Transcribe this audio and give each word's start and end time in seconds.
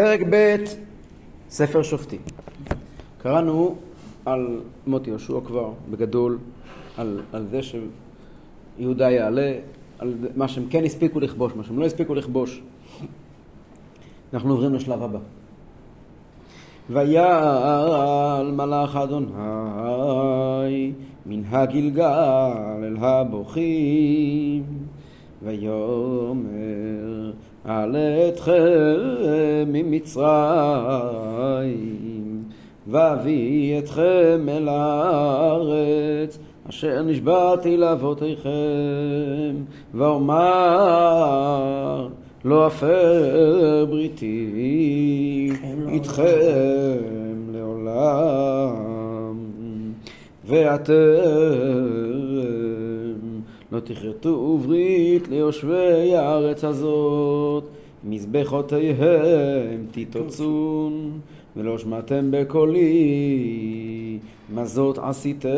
פרק 0.00 0.20
ב', 0.30 0.56
ספר 1.50 1.82
שופטים. 1.82 2.20
קראנו 3.22 3.74
על 4.24 4.60
מוטי 4.86 5.10
יהושע 5.10 5.40
כבר, 5.46 5.72
בגדול, 5.90 6.38
על, 6.96 7.20
על 7.32 7.46
זה 7.50 7.60
שיהודה 8.78 9.10
יעלה, 9.10 9.52
על 9.98 10.14
מה 10.36 10.48
שהם 10.48 10.64
כן 10.70 10.84
הספיקו 10.84 11.20
לכבוש, 11.20 11.52
מה 11.56 11.64
שהם 11.64 11.78
לא 11.78 11.86
הספיקו 11.86 12.14
לכבוש. 12.14 12.62
אנחנו 14.34 14.50
עוברים 14.50 14.74
לשלב 14.74 15.02
הבא. 15.02 15.18
ויעל 16.90 18.52
מלאך 18.52 18.96
אדוני 18.96 19.32
מן 21.26 21.42
הגלגל 21.44 22.04
אל 22.82 22.96
הבוכים 23.00 24.64
ויאמר 25.42 27.32
עלה 27.64 28.28
אתכם 28.28 28.96
ממצרים 29.66 31.00
ואביא 32.86 33.78
אתכם 33.78 34.46
אל 34.48 34.68
הארץ 34.68 36.38
אשר 36.68 37.02
נשבעתי 37.02 37.76
לאבותיכם 37.76 38.50
ואומר 39.94 40.48
לא 42.44 42.66
אפר 42.66 43.86
בריתי 43.90 45.52
איתכם 45.88 46.22
לעולם 47.52 49.36
ואתם 50.46 52.09
לא 53.72 53.80
תכרתו 53.80 54.58
ברית 54.58 55.28
ליושבי 55.28 56.16
הארץ 56.16 56.64
הזאת. 56.64 57.64
מזבחותיהם 58.04 59.86
תתוצון 59.90 61.20
ולא 61.56 61.78
שמעתם 61.78 62.28
בקולי 62.30 64.18
מה 64.54 64.64
זאת 64.64 64.98
עשיתם. 64.98 65.48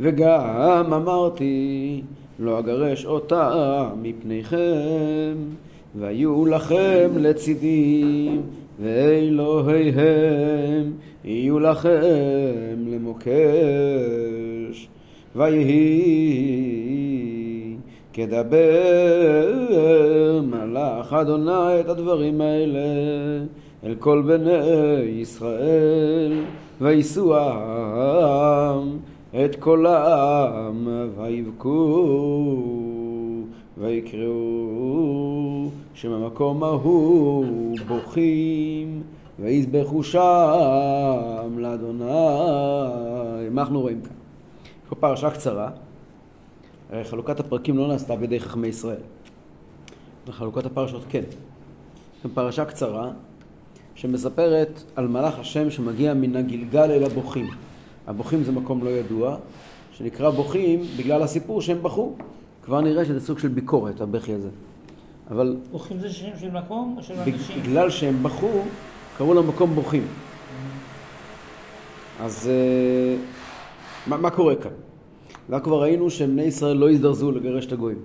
וגם 0.00 0.92
אמרתי 0.92 2.02
לא 2.38 2.58
אגרש 2.58 3.06
אותה 3.06 3.90
מפניכם, 4.02 5.34
והיו 5.98 6.46
לכם 6.46 7.10
לצידי, 7.16 8.28
ואלוהיהם 8.82 10.92
יהיו 11.24 11.58
לכם 11.58 12.76
למוקש, 12.86 13.26
ויהי 15.36 17.08
כדבר 18.12 19.52
מלאך 20.42 21.12
אדוני 21.12 21.80
את 21.80 21.88
הדברים 21.88 22.40
האלה 22.40 22.78
אל 23.84 23.94
כל 23.98 24.22
בני 24.26 24.52
ישראל, 25.20 26.32
ויישאו 26.80 27.34
העם 27.36 28.98
את 29.44 29.56
קולם 29.56 30.88
ויבכו 31.16 32.48
ויקראו 33.78 35.68
שממקום 35.94 36.64
ההוא 36.64 37.76
בוכים 37.88 39.02
ויזבחו 39.38 40.02
שם 40.02 41.58
לאדוני. 41.58 42.04
מה 43.50 43.62
אנחנו 43.62 43.80
רואים 43.80 44.00
כאן? 44.00 44.27
פה 44.88 44.94
פרשה 44.94 45.30
קצרה, 45.30 45.70
הרי 46.90 47.04
חלוקת 47.04 47.40
הפרקים 47.40 47.78
לא 47.78 47.88
נעשתה 47.88 48.16
בידי 48.16 48.40
חכמי 48.40 48.68
ישראל, 48.68 49.00
וחלוקת 50.26 50.66
הפרשות 50.66 51.02
כן. 51.08 51.22
זו 52.22 52.28
פרשה 52.34 52.64
קצרה 52.64 53.10
שמספרת 53.94 54.82
על 54.96 55.08
מלאך 55.08 55.38
השם 55.38 55.70
שמגיע 55.70 56.14
מן 56.14 56.36
הגלגל 56.36 56.90
אל 56.90 57.04
הבוכים. 57.04 57.50
הבוכים 58.06 58.44
זה 58.44 58.52
מקום 58.52 58.84
לא 58.84 58.90
ידוע, 58.90 59.36
שנקרא 59.92 60.30
בוכים 60.30 60.82
בגלל 60.98 61.22
הסיפור 61.22 61.62
שהם 61.62 61.82
בכו. 61.82 62.14
כבר 62.64 62.80
נראה 62.80 63.04
שזה 63.04 63.20
סוג 63.20 63.38
של 63.38 63.48
ביקורת, 63.48 64.00
הבכי 64.00 64.34
הזה. 64.34 64.48
אבל... 65.30 65.56
בוכים 65.72 65.98
זה 65.98 66.10
שם 66.10 66.38
של 66.40 66.50
מקום 66.50 66.94
או 66.98 67.02
של 67.02 67.14
אנשים? 67.14 67.62
בגלל 67.62 67.90
שהם 67.90 68.22
בכו, 68.22 68.50
קראו 69.18 69.34
למקום 69.34 69.74
בוכים. 69.74 70.06
אז 72.20 72.48
אה, 72.48 73.16
מה, 74.08 74.16
מה 74.16 74.30
קורה 74.30 74.56
כאן? 74.56 74.70
רק 75.50 75.64
כבר 75.64 75.82
ראינו 75.82 76.10
שבני 76.10 76.42
ישראל 76.42 76.76
לא 76.76 76.90
הזדרזו 76.90 77.32
לגרש 77.32 77.66
את 77.66 77.72
הגויים, 77.72 77.98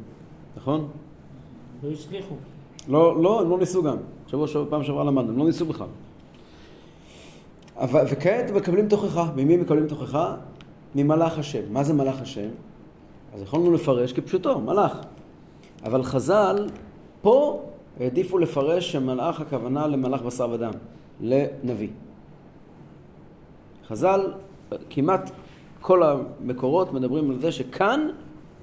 נכון? 0.57 0.87
לא 1.83 1.89
הצליחו. 1.89 2.35
לא, 2.87 3.23
לא, 3.23 3.41
הם 3.41 3.49
לא 3.49 3.57
ניסו 3.57 3.83
גם. 3.83 3.97
שבוע 4.27 4.47
שבוע, 4.47 4.65
פעם 4.69 4.83
שעברה 4.83 5.03
למדנו, 5.03 5.29
הם 5.29 5.37
לא 5.37 5.45
ניסו 5.45 5.65
בכלל. 5.65 5.87
אבל, 7.77 8.05
וכעת 8.09 8.51
מקבלים 8.51 8.87
תוכחה. 8.87 9.31
ממי 9.35 9.57
מקבלים 9.57 9.87
תוכחה? 9.87 10.35
ממלאך 10.95 11.37
השם. 11.37 11.61
מה 11.69 11.83
זה 11.83 11.93
מלאך 11.93 12.21
השם? 12.21 12.49
אז 13.33 13.41
יכולנו 13.41 13.71
לפרש 13.71 14.13
כפשוטו, 14.13 14.59
מלאך. 14.59 14.97
אבל 15.85 16.03
חז"ל, 16.03 16.67
פה 17.21 17.63
העדיפו 17.99 18.37
לפרש 18.37 18.91
שמלאך 18.91 19.41
הכוונה 19.41 19.87
למלאך 19.87 20.21
בשר 20.21 20.49
ודם, 20.51 20.71
לנביא. 21.21 21.89
חז"ל, 23.87 24.33
כמעט 24.89 25.31
כל 25.83 26.03
המקורות 26.03 26.93
מדברים 26.93 27.29
על 27.29 27.39
זה 27.39 27.51
שכאן 27.51 28.07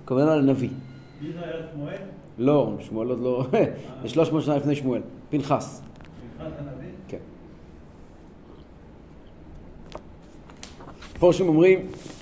הכוונה 0.05 0.37
לנביא. 0.37 0.69
מי 1.23 1.33
זה 1.33 1.39
היה 1.45 1.53
שמואל? 1.73 1.97
לא, 2.39 2.73
שמואל 2.81 3.09
עוד 3.09 3.21
לא, 3.21 3.45
זה 4.03 4.09
300 4.09 4.45
שנה 4.45 4.57
לפני 4.57 4.75
שמואל, 4.77 5.01
פנחס. 5.31 5.83
פנחס 6.39 6.53
הנביא? 6.59 6.89
כן. 7.09 7.19
מפורשים 11.17 11.49
אומרים, 11.49 11.79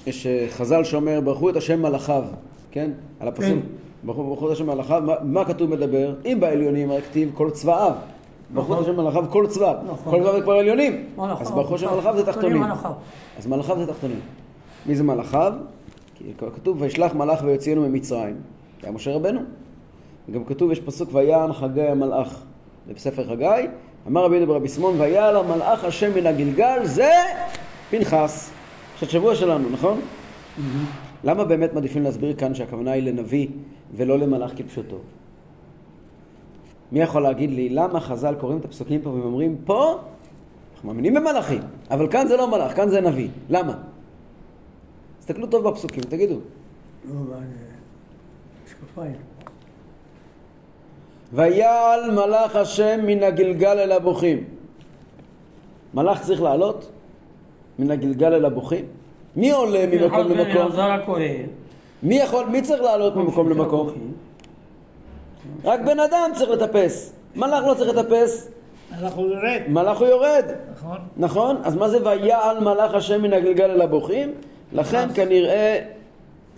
יש 0.06 0.26
אה, 0.26 0.46
חז"ל 0.50 0.84
שאומר, 0.84 1.20
ברכו 1.20 1.50
את 1.50 1.56
השם 1.56 1.82
מלאכיו, 1.82 2.24
כן? 2.70 2.90
על 3.20 3.28
הפסוק. 3.28 3.58
ברכו 4.04 4.24
ברכו 4.24 4.46
את 4.46 4.52
השם 4.52 4.66
מלאכיו, 4.66 5.02
מה, 5.06 5.14
מה 5.22 5.44
כתוב 5.44 5.70
מדבר? 5.70 6.14
אם 6.24 6.38
בעליונים 6.40 6.92
רק 6.92 7.04
כתיב 7.04 7.30
כל 7.34 7.50
צבאיו. 7.50 7.92
ברכו 8.54 8.74
את 8.74 8.78
השם 8.78 8.96
מלאכיו 8.96 9.24
כל 9.30 9.46
צבא. 9.46 9.74
נכון. 9.86 10.12
כל 10.12 10.22
צבא 10.22 10.32
זה 10.32 10.42
כבר 10.42 10.52
עליונים. 10.52 11.06
מלאכיו. 11.16 11.46
אז 11.46 11.50
ברכו 11.50 11.74
את 11.74 11.78
השם 11.78 11.92
מלאכיו 11.92 12.16
זה 12.16 12.26
תחתונים. 12.26 12.62
אז 13.38 13.46
מלאכיו 13.46 13.78
זה 13.78 13.86
תחתונים. 13.86 14.20
מי 14.86 14.94
זה 14.94 15.02
מלאכיו? 15.02 15.52
כי 16.14 16.24
כתוב 16.54 16.82
וישלח 16.82 17.14
מלאך 17.14 17.42
ויוציאנו 17.44 17.88
ממצרים. 17.88 18.36
זה 18.80 18.86
היה 18.86 18.92
משה 18.92 19.14
רבנו. 19.14 19.40
וגם 20.28 20.44
כתוב, 20.44 20.72
יש 20.72 20.80
פסוק 20.80 21.08
ויען 21.12 21.52
חגי 21.52 21.82
המלאך. 21.82 22.42
זה 22.86 22.94
בספר 22.94 23.26
חגי. 23.28 23.68
אמר 24.06 24.24
רבי 24.24 24.36
יהודה 24.36 24.52
ברבי 24.52 24.68
שמעון 24.68 25.00
ויעל 25.00 25.36
המלאך 25.36 25.84
השם 25.84 26.14
מן 26.14 26.26
הגלגל 26.26 26.84
זה 26.84 27.10
פנחס. 27.90 28.50
עכשיו 28.94 29.08
שבוע 29.08 29.34
שלנו, 29.34 29.70
נכון? 29.70 30.00
למה 31.24 31.44
באמת 31.44 31.74
מעדיפים 31.74 32.02
להסביר 32.02 32.36
כאן 32.36 32.54
שהכוונה 32.54 32.90
היא 32.90 33.02
לנביא 33.02 33.48
ולא 33.96 34.18
למלאך 34.18 34.52
כפשוטו? 34.56 34.96
מי 36.92 37.00
יכול 37.00 37.22
להגיד 37.22 37.50
לי 37.50 37.68
למה 37.68 38.00
חז"ל 38.00 38.34
קוראים 38.40 38.58
את 38.58 38.64
הפסוקים 38.64 39.00
פה 39.02 39.10
ואומרים 39.10 39.56
פה 39.64 39.98
אנחנו 40.74 40.88
מאמינים 40.88 41.14
במלאכים, 41.14 41.60
אבל 41.90 42.08
כאן 42.08 42.28
זה 42.28 42.36
לא 42.36 42.50
מלאך, 42.50 42.76
כאן 42.76 42.88
זה 42.88 43.00
נביא. 43.00 43.28
למה? 43.50 43.74
תסתכלו 45.28 45.46
טוב 45.46 45.68
בפסוקים, 45.68 46.02
תגידו. 46.02 46.34
לא, 47.04 47.34
אה. 48.98 49.04
ויעל 51.32 52.10
מלאך 52.10 52.56
השם 52.56 53.00
מן 53.06 53.22
הגלגל 53.22 53.78
אל 53.78 53.92
הבוכים. 53.92 54.44
מלאך 55.94 56.22
צריך 56.22 56.42
לעלות 56.42 56.90
מן 57.78 57.90
הגלגל 57.90 58.34
אל 58.34 58.44
הבוכים? 58.44 58.84
מי 59.36 59.50
עולה 59.50 59.86
ממקום 59.86 60.06
אחד 60.06 60.28
בן 60.28 60.38
למקום? 60.38 60.68
מי 62.02 62.14
יכול, 62.14 62.46
מי 62.46 62.62
צריך 62.62 62.82
לעלות 62.82 63.16
ממקום 63.16 63.50
למקום? 63.50 63.90
רק 65.64 65.80
בן 65.80 66.00
אדם 66.00 66.30
צריך 66.34 66.50
לטפס. 66.50 67.12
מלאך 67.36 67.64
לא 67.64 67.74
צריך 67.74 67.96
לטפס, 67.96 68.48
אנחנו 68.92 69.26
נרד. 69.26 69.60
מלאך 69.68 69.98
הוא 69.98 70.08
יורד. 70.08 70.44
נכון? 70.74 70.98
נכון? 71.16 71.56
אז 71.64 71.76
מה 71.76 71.88
זה 71.88 72.08
ויעל 72.08 72.60
מלאך 72.60 72.94
השם 72.94 73.22
מן 73.22 73.32
הגלגל 73.32 73.70
אל 73.70 73.82
הבוכים? 73.82 74.34
לכן 74.72 75.08
כנראה, 75.14 75.80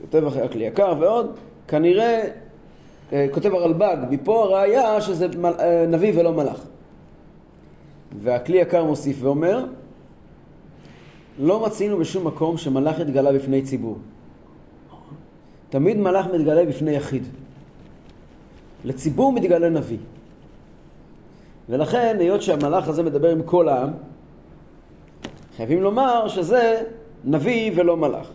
כותב 0.01 0.25
אחרי 0.27 0.43
הכלי 0.43 0.65
יקר 0.65 0.95
ועוד, 1.01 1.37
כנראה, 1.69 2.23
אה, 3.12 3.27
כותב 3.31 3.55
הרלב"ג, 3.55 3.97
מפה 4.11 4.45
הראיה 4.45 5.01
שזה 5.01 5.29
מל- 5.39 5.55
אה, 5.61 5.87
נביא 5.89 6.12
ולא 6.21 6.33
מלאך. 6.33 6.61
והכלי 8.23 8.57
יקר 8.59 8.85
מוסיף 8.85 9.17
ואומר, 9.21 9.65
לא 11.39 11.61
מצינו 11.67 11.99
בשום 11.99 12.27
מקום 12.27 12.57
שמלאך 12.57 13.01
התגלה 13.01 13.33
בפני 13.33 13.62
ציבור. 13.62 13.99
תמיד 15.71 15.97
מלאך 15.97 16.27
מתגלה 16.27 16.65
בפני 16.65 16.91
יחיד. 16.91 17.27
לציבור 18.85 19.33
מתגלה 19.33 19.69
נביא. 19.69 19.99
ולכן, 21.69 22.17
היות 22.21 22.43
שהמלאך 22.43 22.89
הזה 22.89 23.03
מדבר 23.03 23.31
עם 23.31 23.43
כל 23.43 23.69
העם, 23.69 23.91
חייבים 25.57 25.83
לומר 25.83 26.29
שזה 26.29 26.83
נביא 27.25 27.72
ולא 27.75 27.96
מלאך. 27.96 28.31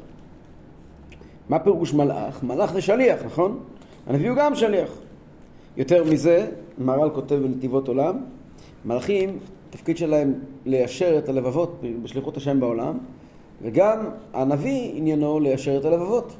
מה 1.49 1.59
פירוש 1.59 1.93
מלאך? 1.93 2.43
מלאך 2.43 2.73
זה 2.73 2.81
שליח, 2.81 3.19
נכון? 3.25 3.59
הנביא 4.07 4.29
הוא 4.29 4.37
גם 4.37 4.55
שליח. 4.55 4.91
יותר 5.77 6.03
מזה, 6.03 6.47
מהר"ל 6.77 7.09
כותב 7.09 7.35
בנתיבות 7.35 7.87
עולם, 7.87 8.17
מלאכים, 8.85 9.39
תפקיד 9.69 9.97
שלהם 9.97 10.33
ליישר 10.65 11.17
את 11.17 11.29
הלבבות 11.29 11.81
בשליחות 12.03 12.37
השם 12.37 12.59
בעולם, 12.59 12.97
וגם 13.61 14.05
הנביא 14.33 14.91
עניינו 14.95 15.39
ליישר 15.39 15.77
את 15.77 15.85
הלבבות. 15.85 16.35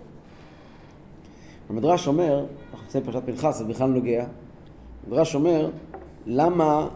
המדרש 1.69 2.07
אומר, 2.07 2.45
אנחנו 2.71 2.83
נמצאים 2.83 3.03
בפרשת 3.03 3.25
פנחס, 3.25 3.57
זה 3.57 3.63
בכלל 3.63 3.89
נוגע, 3.89 4.25
המדרש 5.07 5.35
אומר, 5.35 5.69
למה 6.25 6.87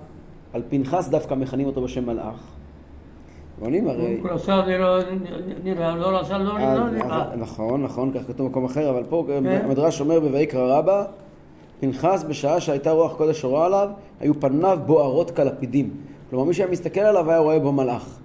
על 0.53 0.61
פנחס 0.69 1.07
דווקא 1.07 1.33
מכנים 1.33 1.67
אותו 1.67 1.81
בשם 1.81 2.05
מלאך? 2.05 2.58
ועונים 3.59 3.87
הרי... 3.87 4.19
הוא 4.21 4.29
רצה 4.29 4.61
נראה, 5.63 5.95
לא 5.95 6.19
רצה, 6.19 6.37
לא 6.37 6.57
אה, 6.57 6.75
לא 6.75 6.89
נראה. 6.89 7.35
נכון, 7.35 7.83
נכון, 7.83 8.11
כך 8.13 8.27
כתוב 8.27 8.47
במקום 8.47 8.65
אחר, 8.65 8.89
אבל 8.89 9.03
פה 9.09 9.23
כן. 9.27 9.45
המדרש 9.45 10.01
אומר 10.01 10.19
בויקרא 10.19 10.77
רבא, 10.77 11.05
פנחס 11.79 12.25
בשעה 12.29 12.59
שהייתה 12.59 12.91
רוח 12.91 13.17
קודש 13.17 13.41
שורה 13.41 13.65
עליו, 13.65 13.89
היו 14.19 14.39
פניו 14.39 14.79
בוערות 14.85 15.31
כלפידים. 15.31 15.89
כלומר, 16.29 16.45
מי 16.45 16.53
שהיה 16.53 16.69
מסתכל 16.69 16.99
עליו 16.99 17.29
היה 17.29 17.39
רואה 17.39 17.59
בו 17.59 17.71
מלאך. 17.71 18.19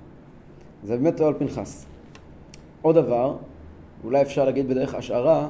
זה 0.84 0.96
באמת 0.96 1.20
על 1.20 1.34
פנחס. 1.38 1.86
עוד 2.82 2.94
דבר, 2.94 3.36
אולי 4.04 4.22
אפשר 4.22 4.44
להגיד 4.44 4.68
בדרך 4.68 4.94
השערה, 4.94 5.48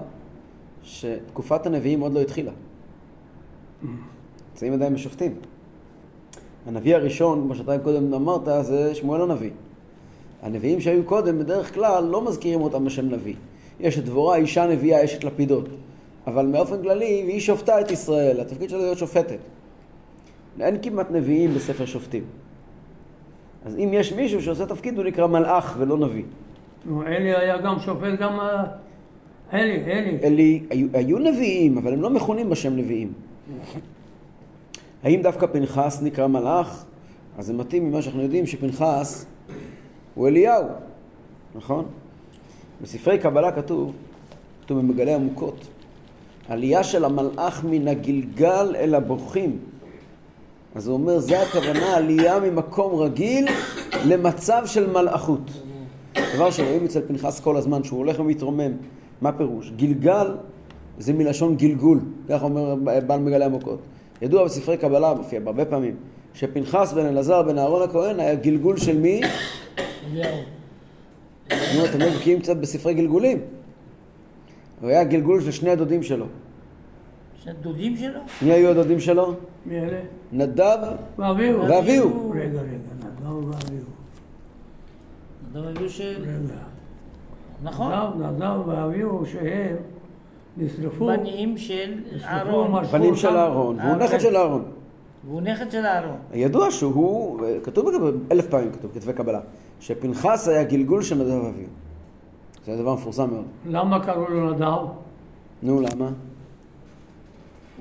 שתקופת 0.83 1.67
הנביאים 1.67 2.01
עוד 2.01 2.13
לא 2.13 2.21
התחילה. 2.21 2.53
נמצאים 4.51 4.73
עדיין 4.73 4.95
בשופטים. 4.95 5.35
הנביא 6.67 6.97
הראשון, 6.97 7.43
כמו 7.45 7.55
שאתה 7.55 7.79
קודם 7.79 8.15
אמרת, 8.15 8.49
זה 8.65 8.95
שמואל 8.95 9.23
הנביא. 9.23 9.51
הנביאים 10.44 10.81
שהיו 10.81 11.05
קודם, 11.05 11.38
בדרך 11.38 11.75
כלל 11.75 12.05
לא 12.05 12.25
מזכירים 12.25 12.61
אותם 12.61 12.85
בשם 12.85 13.08
נביא. 13.08 13.35
יש 13.81 13.99
את 13.99 14.05
דבורה, 14.05 14.37
אישה 14.37 14.67
נביאה, 14.67 15.05
אשת 15.05 15.25
לפידות. 15.25 15.69
אבל 16.26 16.46
באופן 16.52 16.82
כללי, 16.82 17.23
והיא 17.26 17.41
שופטה 17.41 17.81
את 17.81 17.91
ישראל, 17.91 18.41
התפקיד 18.41 18.70
שלה 18.70 18.79
להיות 18.79 18.99
שופטת. 18.99 19.38
אין 20.61 20.76
כמעט 20.82 21.11
נביאים 21.11 21.55
בספר 21.55 21.85
שופטים. 21.85 22.23
אז 23.64 23.76
אם 23.76 23.91
יש 23.93 24.12
מישהו 24.12 24.43
שעושה 24.43 24.67
תפקיד, 24.67 24.96
הוא 24.96 25.05
נקרא 25.05 25.26
מלאך 25.26 25.76
ולא 25.79 25.99
נביא. 25.99 26.25
נו, 26.85 27.02
אלי 27.02 27.37
היה 27.37 27.58
גם 27.58 27.79
שופט, 27.79 28.19
גם... 28.20 28.41
אה, 28.41 28.64
אלי, 29.52 29.85
אלי. 29.87 30.19
אלי, 30.23 30.62
היו, 30.70 30.88
היו 30.93 31.19
נביאים, 31.19 31.79
אבל 31.79 31.93
הם 31.93 32.02
לא 32.02 32.11
מכונים 32.11 32.50
בשם 32.50 32.76
נביאים. 32.76 33.12
האם 35.02 35.23
דווקא 35.23 35.46
פנחס 35.46 36.02
נקרא 36.02 36.26
מלאך? 36.26 36.85
אז 37.38 37.46
זה 37.46 37.52
מתאים 37.52 37.91
ממה 37.91 38.02
שאנחנו 38.02 38.23
יודעים 38.23 38.46
שפנחס 38.46 39.26
הוא 40.15 40.29
אליהו, 40.29 40.65
נכון? 41.55 41.85
בספרי 42.83 43.19
קבלה 43.19 43.53
כתוב, 43.53 43.93
כתוב 44.63 44.79
במגלי 44.79 45.15
עמוקות, 45.15 45.67
עלייה 46.49 46.85
של 46.85 47.05
המלאך 47.05 47.65
מן 47.65 47.89
הגלגל 47.89 48.77
אל 48.77 48.95
הבוכים. 48.95 49.59
אז 50.75 50.89
הוא 50.89 50.95
אומר, 50.95 51.19
זה 51.19 51.43
הכוונה, 51.43 51.97
עלייה 51.97 52.41
ממקום 52.41 53.01
רגיל 53.03 53.49
למצב 54.05 54.63
של 54.67 54.91
מלאכות. 54.91 55.51
דבר 56.35 56.51
שרואים 56.51 56.85
אצל 56.85 57.01
פנחס 57.07 57.41
כל 57.41 57.57
הזמן, 57.57 57.85
שהוא 57.85 57.99
הולך 57.99 58.21
ומתרומם. 58.21 58.73
מה 59.21 59.33
פירוש? 59.33 59.71
גלגל 59.77 60.35
זה 60.99 61.13
מלשון 61.13 61.57
גלגול, 61.57 62.01
כך 62.29 62.43
אומר 62.43 62.75
בעל 63.07 63.21
מגלי 63.21 63.45
עמוקות. 63.45 63.79
ידוע 64.23 64.45
בספרי 64.45 64.77
קבלה, 64.77 65.15
מופיע 65.15 65.41
בהרבה 65.41 65.65
פעמים, 65.65 65.95
שפנחס 66.35 66.93
בן 66.93 67.07
אלעזר 67.07 67.43
בן 67.43 67.59
אהרון 67.59 67.83
הכהן 67.83 68.21
היה 68.21 68.35
גלגול 68.35 68.77
של 68.77 68.99
מי? 68.99 69.21
אליהו. 70.12 70.39
נו, 71.51 71.85
אתם 71.85 71.99
לא 71.99 72.06
בקיאים 72.17 72.41
קצת 72.41 72.56
בספרי 72.56 72.95
גלגולים. 72.95 73.41
הוא 74.81 74.91
היה 74.91 75.05
גלגול 75.05 75.41
של 75.41 75.51
שני 75.51 75.71
הדודים 75.71 76.03
שלו. 76.03 76.27
שהדודים 77.45 77.97
שלו? 77.97 78.21
מי 78.43 78.53
היו 78.53 78.71
הדודים 78.71 79.01
שלו? 79.01 79.35
מי 79.67 79.79
אלה? 79.79 80.01
נדב 80.33 80.79
ואביהו. 81.19 81.61
ואביהו. 81.69 82.31
רגע, 82.31 82.61
רגע, 82.61 82.77
נדב 82.99 83.27
ואביהו. 83.27 83.85
נדב 85.51 85.65
אביהו 85.67 85.91
ש... 85.91 86.01
רגע. 86.01 86.55
נכון. 87.62 87.93
נדב, 87.93 88.37
נדב 88.37 88.69
ואביהו 88.69 89.27
שהם 89.27 89.77
נשרפו. 90.56 91.06
בנים 91.06 91.59
של 91.59 91.97
אהרון. 92.25 92.85
בנים 92.93 93.17
של 93.17 93.29
אותם. 93.29 93.39
אהרון, 93.39 93.77
והוא 93.77 93.91
אה, 93.91 93.97
נכד 93.97 94.11
כן. 94.11 94.21
של 94.21 94.37
אהרון. 94.37 94.65
והוא 95.27 95.41
נכד 95.41 95.71
של 95.71 95.87
אהרון. 95.87 96.17
ידוע 96.35 96.71
שהוא, 96.71 97.41
כתוב 97.62 97.89
אלף 98.33 98.47
פעמים 98.47 98.73
כתוב, 98.73 98.91
כתבי 98.95 99.12
קבלה, 99.12 99.41
שפנחס 99.85 100.49
היה 100.49 100.65
גלגול 100.65 101.03
של 101.03 101.15
נדב 101.15 101.45
ואביהו. 101.45 101.69
זה 102.67 102.77
דבר 102.77 102.95
מפורסם 102.95 103.31
מאוד. 103.31 103.45
למה 103.67 104.05
קראו 104.05 104.29
לו 104.29 104.51
נדב? 104.55 104.79
נו, 105.63 105.81
למה? 105.81 106.09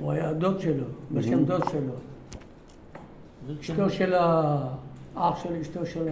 הוא 0.01 0.11
היה 0.11 0.33
דוד 0.33 0.59
שלו, 0.59 0.85
בשם 1.11 1.33
Mhm. 1.33 1.45
דוד 1.47 1.61
שלו. 1.71 1.93
אשתו 3.61 3.89
של 3.89 4.13
ה... 4.13 4.57
אח 5.15 5.43
של 5.43 5.53
אשתו 5.61 5.85
של 5.85 6.07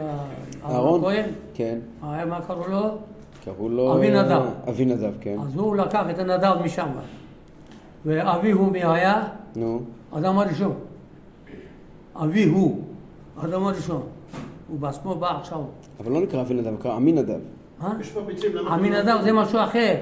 אהרון? 0.66 1.02
הכהן. 1.04 1.30
כן. 1.54 1.80
אה, 2.04 2.26
מה 2.26 2.42
קראו 2.42 2.68
לו? 2.68 2.98
קראו 3.46 3.70
לו... 3.70 3.98
אבינדב. 3.98 4.42
אבינדב, 4.70 5.14
כן. 5.22 5.38
אז 5.40 5.56
הוא 5.56 5.76
לקח 5.76 6.06
את 6.10 6.20
הנדב 6.20 6.56
משם. 6.66 6.88
ואביהו 8.06 8.66
מי 8.70 8.84
היה? 8.84 9.24
נו. 9.56 9.82
אדם 10.12 10.40
הראשון. 10.40 10.74
אביהו, 12.16 12.82
אדם 13.44 13.64
הראשון. 13.64 14.02
הוא 14.72 14.80
בעצמו 14.80 15.16
בא 15.16 15.38
עכשיו. 15.40 15.62
אבל 16.00 16.12
לא 16.12 16.22
נקרא 16.22 16.42
אבינדב, 16.42 16.68
נקרא 16.74 16.94
עמינדב. 16.96 17.40
אה? 17.82 17.90
יש 18.02 18.10
פה 18.10 18.22
ביצים, 18.22 18.56
למה... 18.56 18.74
עמינדב 18.76 19.18
זה 19.24 19.34
משהו 19.34 19.60
אחר. 19.64 19.96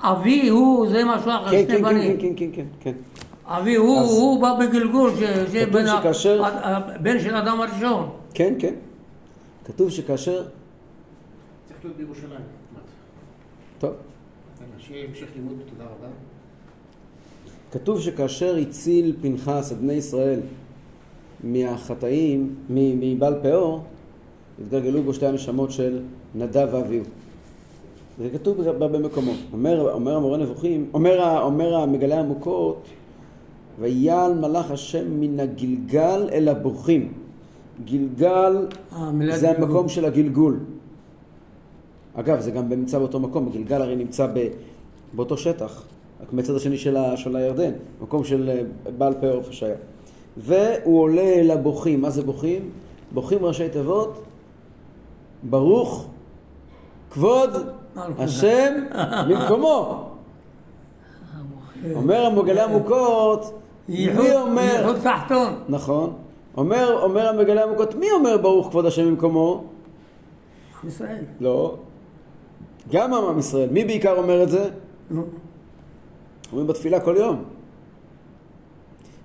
אביהו 0.00 0.86
זה 0.90 1.02
משהו 1.04 1.30
אחר, 1.30 1.50
כן, 1.50 1.64
שני 1.66 1.66
כן, 1.66 1.76
כן, 1.76 1.82
בנים. 1.82 2.16
כן, 2.20 2.32
כן, 2.36 2.46
כן, 2.52 2.64
כן. 2.80 2.92
אביהו 3.44 4.00
אז- 4.00 4.10
הוא 4.10 4.42
בא 4.42 4.54
בגלגול, 4.60 5.10
ש- 5.16 5.52
שבן 5.52 5.86
ה- 5.86 5.98
שכאשר- 6.00 6.44
ה- 6.44 6.48
הבן 6.94 7.20
של 7.20 7.34
האדם 7.34 7.60
הראשון. 7.60 8.08
כן, 8.34 8.54
כן. 8.58 8.74
כתוב 9.64 9.90
שכאשר... 9.90 10.42
צריך 11.68 11.78
להיות 11.84 11.96
בירושלים. 11.96 12.40
טוב. 13.78 13.90
יאללה, 13.90 14.72
שיהיה 14.78 15.04
המשך 15.08 15.26
לימוד, 15.36 15.54
תודה 15.70 15.84
רבה. 15.84 16.08
כתוב 17.72 18.00
שכאשר 18.00 18.56
הציל 18.56 19.16
פנחס 19.22 19.72
את 19.72 19.78
בני 19.78 19.92
ישראל 19.92 20.40
מהחטאים, 21.44 22.54
מבעל 22.68 23.34
פאור, 23.42 23.84
התגלגלו 24.62 25.02
בו 25.02 25.14
שתי 25.14 25.26
הנשמות 25.26 25.70
של 25.70 26.00
נדב 26.34 26.68
ואביהו. 26.72 27.04
זה 28.18 28.30
כתוב 28.30 28.62
בהרבה 28.62 28.98
מקומות. 28.98 29.36
אומר, 29.52 29.92
אומר 29.92 30.16
המורה 30.16 30.38
נבוכים, 30.38 30.90
אומר, 30.94 31.42
אומר 31.42 31.74
המגלה 31.74 32.20
עמוקות, 32.20 32.82
ויעל 33.80 34.34
מלאך 34.34 34.70
השם 34.70 35.20
מן 35.20 35.40
הגלגל 35.40 36.28
אל 36.32 36.48
הבוכים. 36.48 37.12
גלגל 37.84 38.66
המילה 38.90 39.38
זה 39.38 39.46
גלגול. 39.46 39.64
המקום 39.64 39.88
של 39.88 40.04
הגלגול. 40.04 40.58
אגב, 42.14 42.40
זה 42.40 42.50
גם 42.50 42.68
נמצא 42.68 42.98
באותו 42.98 43.20
מקום, 43.20 43.48
הגלגל 43.48 43.82
הרי 43.82 43.96
נמצא 43.96 44.26
ב, 44.34 44.48
באותו 45.12 45.36
שטח, 45.36 45.82
רק 46.22 46.32
מצד 46.32 46.54
השני 46.54 46.78
של, 46.78 46.96
ה, 46.96 47.16
של 47.16 47.36
הירדן, 47.36 47.72
מקום 48.02 48.24
של 48.24 48.50
אה, 48.50 48.90
בעל 48.98 49.14
פאור 49.20 49.38
איפה 49.38 49.52
שהיה. 49.52 49.76
והוא 50.36 51.00
עולה 51.00 51.22
אל 51.22 51.50
הבוכים, 51.50 52.00
מה 52.00 52.10
זה 52.10 52.22
בוכים? 52.22 52.70
בוכים 53.12 53.44
ראשי 53.44 53.68
תיבות, 53.68 54.22
ברוך 55.42 56.06
כבוד 57.10 57.50
השם 58.18 58.72
במקומו. 59.28 60.08
אומר 61.94 62.26
המגלה 62.26 62.64
עמוקות, 62.64 63.58
מי 63.88 64.36
אומר, 64.36 64.62
ייחוד 64.62 64.96
תחתון. 65.02 65.54
נכון, 65.68 66.12
אומר, 66.56 67.02
אומר 67.02 67.28
המגלה 67.28 67.64
עמוקות, 67.64 67.94
מי 67.94 68.10
אומר 68.10 68.36
ברוך 68.36 68.68
כבוד 68.68 68.86
השם 68.86 69.06
במקומו? 69.06 69.64
עם 70.82 70.88
ישראל. 70.88 71.24
לא. 71.40 71.74
גם 72.92 73.14
עם 73.14 73.38
ישראל. 73.38 73.68
מי 73.70 73.84
בעיקר 73.84 74.16
אומר 74.16 74.42
את 74.42 74.48
זה? 74.48 74.70
אומרים 76.52 76.66
בתפילה 76.66 77.00
כל 77.00 77.14
יום. 77.18 77.44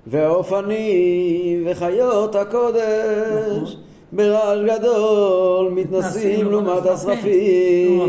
והאופנים 0.07 1.63
וחיות 1.65 2.35
הקודש 2.35 3.77
ברעש 4.11 4.59
גדול 4.65 5.71
מתנסים 5.71 6.45
מתנסים 6.45 6.51
לעומת 6.51 6.85
השרפים 6.85 7.99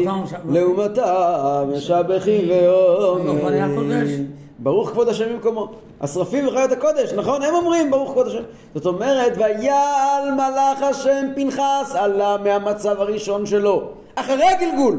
לעומתם 0.48 1.72
משבחים. 1.76 2.48
ואומרים 2.50 4.30
ברוך 4.58 4.90
כבוד 4.90 5.08
השם 5.08 5.32
במקומו. 5.32 5.68
השרפים 6.00 6.48
וחיות 6.48 6.72
הקודש, 6.72 7.12
נכון? 7.12 7.42
הם 7.42 7.54
אומרים 7.54 7.90
ברוך 7.90 8.10
כבוד 8.10 8.26
השם. 8.26 8.42
זאת 8.74 8.86
אומרת, 8.86 9.32
ויעל 9.36 10.30
מלאך 10.34 10.82
השם 10.82 11.26
פנחס 11.34 11.94
עלה 11.94 12.36
מהמצב 12.44 13.00
הראשון 13.00 13.46
שלו, 13.46 13.88
אחרי 14.14 14.44
הגלגול. 14.44 14.98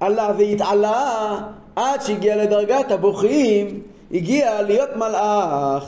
עלה 0.00 0.32
והתעלה 0.38 1.38
עד 1.76 2.02
שהגיע 2.02 2.36
לדרגת 2.36 2.90
הבוכים, 2.90 3.80
הגיע 4.12 4.62
להיות 4.62 4.96
מלאך. 4.96 5.84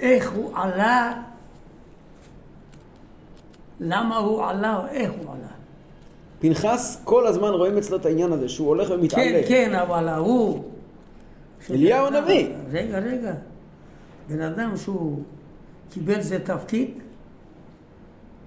איך 0.00 0.32
הוא 0.32 0.50
עלה? 0.54 1.12
למה 3.80 4.16
הוא 4.16 4.44
עלה? 4.44 4.86
איך 4.90 5.10
הוא 5.10 5.32
עלה? 5.32 5.48
פנחס 6.40 7.00
כל 7.04 7.26
הזמן 7.26 7.48
רואים 7.48 7.78
אצלו 7.78 7.96
את 7.96 8.06
העניין 8.06 8.32
הזה, 8.32 8.48
שהוא 8.48 8.68
הולך 8.68 8.90
ומתעלה. 8.90 9.42
כן, 9.42 9.48
כן, 9.48 9.74
אבל 9.74 10.08
ההוא, 10.08 10.62
אליהו 11.70 12.06
הנביא. 12.06 12.48
רגע, 12.70 12.98
רגע. 12.98 13.32
בן 14.28 14.40
אדם 14.40 14.76
שהוא 14.76 15.22
קיבל 15.90 16.20
זה 16.20 16.38
תפקיד, 16.38 16.90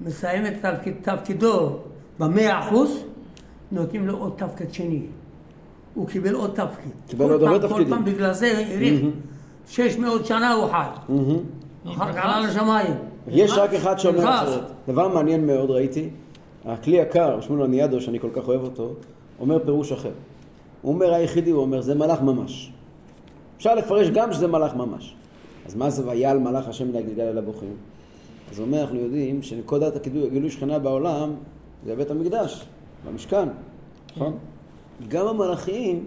מסיים 0.01 0.45
את 0.45 0.53
תפקיד, 0.61 0.93
תפקידו 1.01 1.77
במאה 2.19 2.59
אחוז, 2.59 3.03
נותנים 3.71 4.07
לו 4.07 4.17
עוד 4.17 4.33
תפקיד 4.37 4.73
שני. 4.73 5.01
הוא 5.93 6.07
קיבל 6.07 6.33
עוד 6.33 6.49
תפקיד. 6.49 6.91
קיבל 7.07 7.31
עוד 7.31 7.43
הרבה 7.43 7.59
תפקידים. 7.59 7.89
כל 7.89 7.95
פעם 7.95 8.05
בגלל 8.05 8.33
זה 8.33 8.57
האריך. 8.57 9.01
600 9.67 10.25
שנה 10.25 10.53
הוא 10.53 10.67
חי. 10.71 10.85
אחר 11.87 12.13
כך 12.13 12.25
עלה 12.25 12.39
לשמיים. 12.39 12.93
יש 13.27 13.51
רק 13.51 13.73
אחד 13.73 13.99
שאומר. 13.99 14.29
אחרת. 14.29 14.63
דבר 14.87 15.07
מעניין 15.07 15.47
מאוד 15.47 15.71
ראיתי, 15.71 16.09
הכלי 16.65 16.97
יקר, 16.97 17.41
שמואל 17.41 17.61
הניאדו, 17.61 18.01
שאני 18.01 18.19
כל 18.19 18.29
כך 18.33 18.47
אוהב 18.47 18.61
אותו, 18.61 18.93
אומר 19.39 19.59
פירוש 19.65 19.91
אחר. 19.91 20.11
הוא 20.81 20.93
אומר 20.93 21.13
היחידי, 21.13 21.51
הוא 21.51 21.61
אומר, 21.61 21.81
זה 21.81 21.95
מלאך 21.95 22.21
ממש. 22.21 22.71
אפשר 23.57 23.75
לפרש 23.75 24.09
גם 24.09 24.33
שזה 24.33 24.47
מלאך 24.47 24.75
ממש. 24.75 25.15
אז 25.65 25.75
מה 25.75 25.89
זה 25.89 26.07
ויעל 26.07 26.39
מלאך 26.39 26.67
השם 26.67 26.91
להגלגל 26.91 27.23
אל 27.23 27.37
הבוכים? 27.37 27.73
אז 28.51 28.59
הוא 28.59 28.67
אומר, 28.67 28.81
אנחנו 28.81 28.99
יודעים 28.99 29.41
שנקודת 29.41 29.95
הגילוי 29.95 30.29
גילוי 30.29 30.49
שכינה 30.49 30.79
בעולם 30.79 31.33
זה 31.85 31.95
בית 31.95 32.11
המקדש, 32.11 32.65
במשכן, 33.07 33.49
נכון? 34.15 34.37
גם 35.07 35.27
המלאכים, 35.27 36.05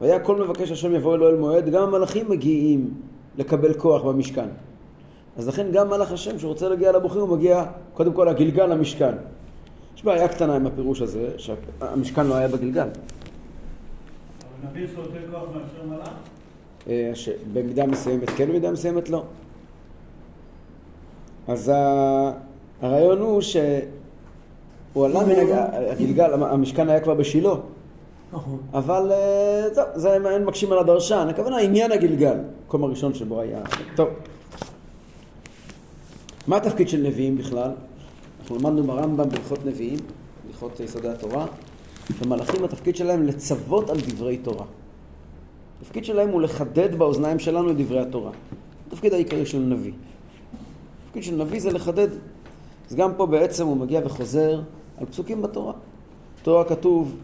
והיה 0.00 0.18
כל 0.18 0.44
מבקש 0.44 0.70
השם 0.70 0.94
יבוא 0.94 1.14
אלו 1.14 1.28
אל 1.28 1.36
מועד, 1.36 1.68
גם 1.68 1.82
המלאכים 1.82 2.30
מגיעים 2.30 2.90
לקבל 3.38 3.74
כוח 3.74 4.02
במשכן. 4.02 4.48
אז 5.36 5.48
לכן 5.48 5.66
גם 5.72 5.88
מלאך 5.90 6.12
השם 6.12 6.38
שרוצה 6.38 6.68
להגיע 6.68 6.92
לבוכים 6.92 7.20
הוא 7.20 7.28
מגיע 7.36 7.64
קודם 7.94 8.12
כל 8.12 8.26
לגלגל 8.30 8.66
למשכן. 8.66 9.14
יש 9.96 10.04
בעיה 10.04 10.28
קטנה 10.28 10.56
עם 10.56 10.66
הפירוש 10.66 11.00
הזה, 11.00 11.28
שהמשכן 11.38 12.26
לא 12.26 12.34
היה 12.34 12.48
בגלגל. 12.48 12.80
אבל 12.82 12.90
נביא 14.70 14.84
יש 14.84 14.90
לו 14.96 15.02
יותר 15.02 15.18
כוח 15.30 15.42
מאשר 15.48 15.86
מלאך? 15.96 16.08
אה, 16.88 17.10
שבמידה 17.14 17.86
מסוימת 17.86 18.30
כן 18.30 18.44
ובמידה 18.44 18.70
מסוימת 18.70 19.10
לא. 19.10 19.22
אז 21.48 21.72
הרעיון 22.82 23.18
הוא 23.18 23.40
שהוא 23.40 25.04
עלה 25.06 25.24
מן 25.24 25.30
הג- 25.30 25.68
הגלגל, 25.90 26.32
המשכן 26.42 26.88
היה 26.88 27.00
כבר 27.00 27.14
בשילה, 27.14 27.50
נכון. 28.32 28.58
אבל 28.74 29.12
אה, 29.12 29.66
טוב, 29.74 29.84
זה 29.94 30.14
אין 30.14 30.44
מקשים 30.44 30.72
על 30.72 30.78
הדרשן, 30.78 31.26
הכוונה 31.30 31.58
עניין 31.58 31.92
הגלגל, 31.92 32.36
המקום 32.62 32.84
הראשון 32.84 33.14
שבו 33.14 33.40
היה. 33.40 33.58
טוב. 33.96 34.08
מה 36.46 36.56
התפקיד 36.56 36.88
של 36.88 37.02
נביאים 37.02 37.36
בכלל? 37.36 37.70
אנחנו 38.40 38.56
למדנו 38.56 38.82
ברמב"ם 38.82 39.28
בהלכות 39.28 39.66
נביאים, 39.66 39.98
בהלכות 40.46 40.80
יסודי 40.80 41.08
התורה, 41.08 41.46
שמלאכים 42.18 42.64
התפקיד 42.64 42.96
שלהם 42.96 43.22
לצוות 43.22 43.90
על 43.90 43.96
דברי 43.96 44.36
תורה. 44.36 44.64
התפקיד 45.80 46.04
שלהם 46.04 46.28
הוא 46.28 46.42
לחדד 46.42 46.94
באוזניים 46.98 47.38
שלנו 47.38 47.70
את 47.70 47.76
דברי 47.76 48.00
התורה. 48.00 48.30
התפקיד 48.88 49.12
העיקרי 49.12 49.46
של 49.46 49.58
נביא. 49.58 49.92
התפקיד 51.04 51.22
של 51.22 51.34
נביא 51.36 51.60
זה 51.60 51.72
לחדד. 51.72 52.08
אז 52.90 52.96
גם 52.96 53.10
פה 53.16 53.26
בעצם 53.26 53.66
הוא 53.66 53.76
מגיע 53.76 54.00
וחוזר 54.04 54.60
על 54.98 55.06
פסוקים 55.06 55.42
בתורה. 55.42 55.72
בתורה 56.42 56.64
כתוב, 56.64 57.16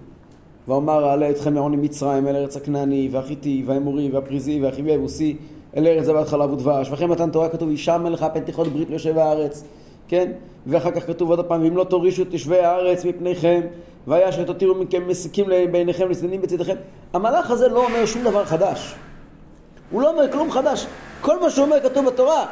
ואומר 0.68 1.10
אעלה 1.10 1.30
אתכם 1.30 1.54
מעוני 1.54 1.76
מצרים 1.76 2.28
אל 2.28 2.36
ארץ 2.36 2.56
הכנעני 2.56 3.08
והחיטי 3.12 3.62
והאמורי 3.66 4.10
והפריזי 4.10 4.60
והחיבי 4.60 4.90
היבוסי 4.90 5.36
אל 5.76 5.86
ארץ 5.86 6.04
זבת 6.04 6.28
חלב 6.28 6.52
ודבש 6.52 6.90
ואחרי 6.90 7.06
מתן 7.06 7.30
תורה 7.30 7.48
כתוב 7.48 7.68
הישם 7.68 8.00
מלך 8.04 8.26
פן 8.34 8.40
תיכון 8.40 8.68
ברית 8.68 8.90
ליושבי 8.90 9.20
הארץ 9.20 9.64
כן 10.08 10.32
ואחר 10.66 10.90
כך 10.90 11.06
כתוב 11.06 11.30
עוד 11.30 11.44
פעם 11.44 11.62
ואם 11.62 11.76
לא 11.76 11.84
תורישו 11.84 12.22
את 12.22 12.32
יושבי 12.32 12.58
הארץ 12.58 13.04
מפניכם 13.04 13.60
והיה 14.06 14.32
שתותירו 14.32 14.74
מכם 14.74 15.08
מסיקים 15.08 15.46
בעיניכם 15.72 16.10
לצדדים 16.10 16.42
בצדכם 16.42 16.74
המהלך 17.12 17.50
הזה 17.50 17.68
לא 17.68 17.86
אומר 17.86 18.06
שום 18.06 18.24
דבר 18.24 18.44
חדש 18.44 18.94
הוא 19.90 20.02
לא 20.02 20.10
אומר 20.10 20.32
כלום 20.32 20.50
חדש 20.50 20.86
כל 21.20 21.40
מה 21.40 21.50
שהוא 21.50 21.64
אומר 21.64 21.80
כתוב 21.80 22.06
בתורה 22.06 22.46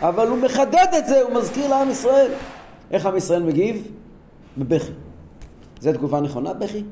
אבל 0.00 0.28
הוא 0.28 0.38
מחדד 0.38 0.86
את 0.98 1.06
זה 1.06 1.20
הוא 1.20 1.34
מזכיר 1.34 1.68
לעם 1.68 1.90
ישראל 1.90 2.30
איך 2.90 3.06
עם 3.06 3.16
ישראל 3.16 3.42
מגיב? 3.42 3.92
בבכי 4.58 4.92
זו 5.80 5.92
תגובה 5.92 6.20
נכונה? 6.20 6.52
בכי? 6.52 6.84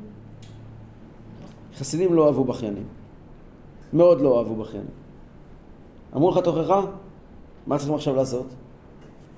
חסידים 1.79 2.15
לא 2.15 2.27
אהבו 2.27 2.45
בכיינים. 2.45 2.85
מאוד 3.93 4.21
לא 4.21 4.39
אהבו 4.39 4.55
בכיינים. 4.55 4.91
אמרו 6.17 6.31
לך 6.31 6.39
תוכחה? 6.39 6.81
מה 7.67 7.77
צריכים 7.79 7.95
עכשיו 7.95 8.17
לעשות? 8.17 8.47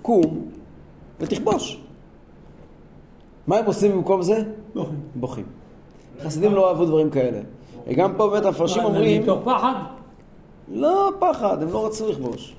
קום 0.03 0.49
ותכבוש. 1.21 1.81
מה 3.47 3.57
הם 3.57 3.65
עושים 3.65 3.93
במקום 3.93 4.23
זה? 4.23 4.43
בוכים. 4.75 5.01
בוכים. 5.15 5.45
חסידים 6.23 6.55
לא 6.55 6.69
אהבו 6.69 6.85
דברים 6.85 7.11
כאלה. 7.11 7.41
גם 7.97 8.15
פה 8.17 8.31
באמת 8.31 8.45
המפרשים 8.45 8.83
מה, 8.83 8.89
אומרים, 8.89 9.23
מתוך 9.23 9.41
פחד? 9.45 9.75
לא 10.73 11.11
פחד, 11.21 11.63
הם 11.63 11.69
לא 11.69 11.87
רצו 11.87 12.09
לכבוש. 12.11 12.55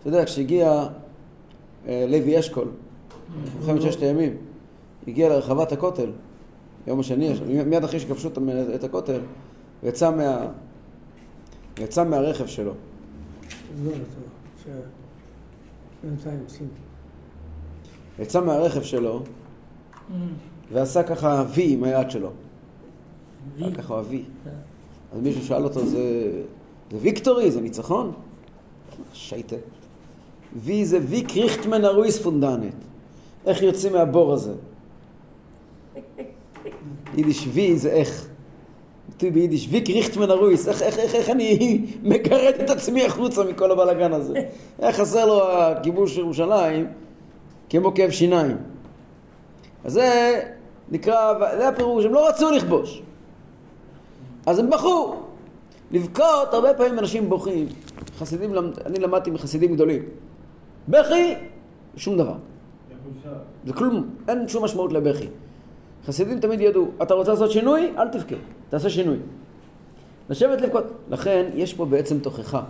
אתה 0.00 0.08
יודע, 0.08 0.24
כשהגיע 0.24 0.86
אה, 1.86 2.06
לוי 2.08 2.38
אשכול, 2.38 2.68
מלחמת 3.60 3.82
ששת 3.82 4.02
הימים, 4.02 4.36
הגיע 5.08 5.28
לרחבת 5.28 5.72
הכותל, 5.72 6.10
יום 6.86 7.00
השני, 7.00 7.32
מיד 7.66 7.84
אחרי 7.84 8.00
שכבשו 8.00 8.28
את- 8.74 8.84
הכותל, 8.84 9.20
מה... 10.10 10.38
הוא 11.78 11.84
יצא 11.84 12.04
מהרכב 12.04 12.46
שלו. 12.46 12.72
לא, 13.82 13.90
לא, 13.90 13.96
ש... 14.64 14.66
בינתיים 16.04 16.40
עושים. 16.44 16.68
יצא 18.18 18.44
מהרכב 18.44 18.82
שלו 18.82 19.22
ועשה 20.72 21.02
ככה 21.02 21.44
וי 21.54 21.72
עם 21.72 21.84
היד 21.84 22.10
שלו. 22.10 22.30
וי. 23.56 23.74
ככה 23.74 23.94
וי. 24.08 24.24
אז 25.12 25.20
מישהו 25.20 25.44
שאל 25.44 25.64
אותו, 25.64 25.86
זה, 25.86 26.42
זה 26.90 26.98
ויקטורי? 27.00 27.50
זה 27.50 27.60
ניצחון? 27.60 28.12
שייטה. 29.12 29.56
וי 30.56 30.86
זה 30.86 30.98
וי 31.02 31.22
קריכטמן 31.22 31.84
הרויס 31.84 32.22
פונדנט. 32.22 32.74
איך 33.46 33.62
יוצאים 33.62 33.92
מהבור 33.92 34.32
הזה? 34.32 34.54
יידיש 37.16 37.48
וי 37.52 37.76
זה 37.76 37.90
איך. 37.90 38.28
ביטוי 39.14 39.30
ביידיש, 39.30 39.68
וי 39.70 39.80
קריכטמן 39.80 40.30
הרויס. 40.30 40.68
איך, 40.68 40.82
איך, 40.82 40.98
איך, 40.98 41.14
איך 41.14 41.30
אני 41.30 41.80
מגרד 42.02 42.54
את 42.64 42.70
עצמי 42.70 43.06
החוצה 43.06 43.44
מכל 43.44 43.70
הבלאגן 43.70 44.12
הזה? 44.12 44.42
היה 44.78 44.92
חסר 44.92 45.26
לו 45.26 45.48
הכיבוש 45.50 46.16
ירושלים 46.16 46.86
כמו 47.70 47.94
כאב 47.94 48.10
שיניים. 48.10 48.56
אז 49.84 49.92
זה 49.92 50.40
נקרא, 50.90 51.34
זה 51.58 51.68
הפירוש, 51.68 52.04
הם 52.04 52.14
לא 52.14 52.28
רצו 52.28 52.50
לכבוש. 52.50 53.02
אז 54.46 54.58
הם 54.58 54.70
בכו. 54.70 55.16
לבכות, 55.90 56.54
הרבה 56.54 56.74
פעמים 56.74 56.98
אנשים 56.98 57.28
בוכים. 57.28 57.66
חסידים, 58.18 58.54
אני 58.86 58.98
למדתי 58.98 59.30
מחסידים 59.30 59.74
גדולים. 59.74 60.02
בכי, 60.88 61.34
שום 61.96 62.16
דבר. 62.16 62.34
זה 63.66 63.72
כלום, 63.72 64.08
אין 64.28 64.48
שום 64.48 64.64
משמעות 64.64 64.92
לבכי. 64.92 65.26
חסידים 66.06 66.40
תמיד 66.40 66.60
ידעו, 66.60 66.90
אתה 67.02 67.14
רוצה 67.14 67.30
לעשות 67.30 67.50
שינוי? 67.50 67.92
אל 67.98 68.08
תבכה, 68.08 68.34
תעשה 68.70 68.90
שינוי. 68.90 69.16
לשבת 70.30 70.60
לבכות. 70.60 70.84
לכן, 71.10 71.46
יש 71.54 71.74
פה 71.74 71.84
בעצם 71.84 72.18
תוכחה. 72.18 72.62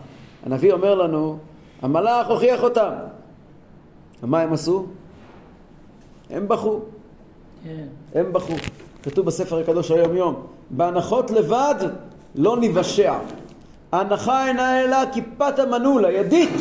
הנביא 0.46 0.72
אומר 0.72 0.94
לנו, 0.94 1.38
המלאך 1.82 2.26
הוכיח 2.28 2.62
אותם. 2.62 2.90
ומה 4.22 4.40
הם 4.40 4.52
עשו? 4.52 4.86
הם 6.30 6.48
בכו. 6.48 6.80
כן. 7.64 7.86
הם 8.14 8.32
בכו. 8.32 8.54
כתוב 9.02 9.26
בספר 9.26 9.58
הקדוש 9.58 9.90
היום 9.90 10.16
יום, 10.16 10.46
בהנחות 10.70 11.30
לבד 11.30 11.74
לא 12.34 12.56
ניוושע. 12.56 13.18
ההנחה 13.92 14.48
אינה 14.48 14.84
אלא 14.84 14.96
כיפת 15.12 15.58
המנעול, 15.58 16.04
הידית, 16.04 16.54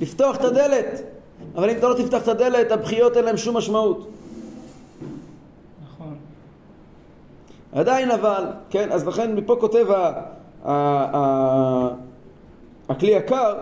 לפתוח 0.00 0.36
את 0.36 0.44
הדלת. 0.44 1.02
אבל 1.54 1.70
אם 1.70 1.76
אתה 1.76 1.88
לא 1.88 1.94
תפתח 1.94 2.22
את 2.22 2.28
הדלת, 2.28 2.72
הבכיות 2.72 3.16
אין 3.16 3.24
להם 3.24 3.36
שום 3.36 3.56
משמעות. 3.56 4.08
נכון. 5.84 6.14
עדיין 7.72 8.10
אבל, 8.10 8.44
כן, 8.70 8.92
אז 8.92 9.06
לכן 9.06 9.34
מפה 9.34 9.56
כותב 9.60 9.86
ה, 9.90 10.12
ה, 10.64 10.72
ה, 11.16 11.88
הכלי 12.88 13.10
יקר, 13.10 13.54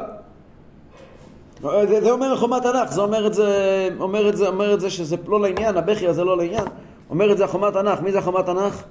זה, 1.62 2.00
זה 2.00 2.10
אומר 2.10 2.36
חומת 2.36 2.62
תנ"ך, 2.62 2.92
זה 2.92 3.00
אומר 3.00 3.26
את 3.26 3.34
זה, 3.34 3.88
אומר 4.00 4.28
את 4.28 4.36
זה, 4.36 4.48
אומר 4.48 4.74
את 4.74 4.80
זה 4.80 4.90
שזה 4.90 5.16
לא 5.26 5.40
לעניין, 5.40 5.76
הבכי 5.76 6.08
הזה 6.08 6.24
לא 6.24 6.36
לעניין, 6.36 6.64
אומר 7.10 7.32
את 7.32 7.38
זה 7.38 7.44
החומת 7.44 7.72
תנ"ך, 7.72 8.00
מי 8.00 8.12
זה 8.12 8.18
החומת 8.18 8.46
תנ"ך? 8.46 8.84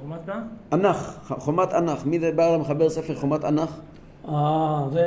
חומת 0.00 0.28
מה? 0.28 0.42
ענך, 0.72 1.18
חומת 1.38 1.72
ענך, 1.72 2.06
מי 2.06 2.20
זה 2.20 2.32
בא 2.32 2.54
למחבר 2.54 2.90
ספר 2.90 3.14
חומת 3.14 3.44
ענך? 3.44 3.70
אה, 4.28 4.84
זה 4.92 5.04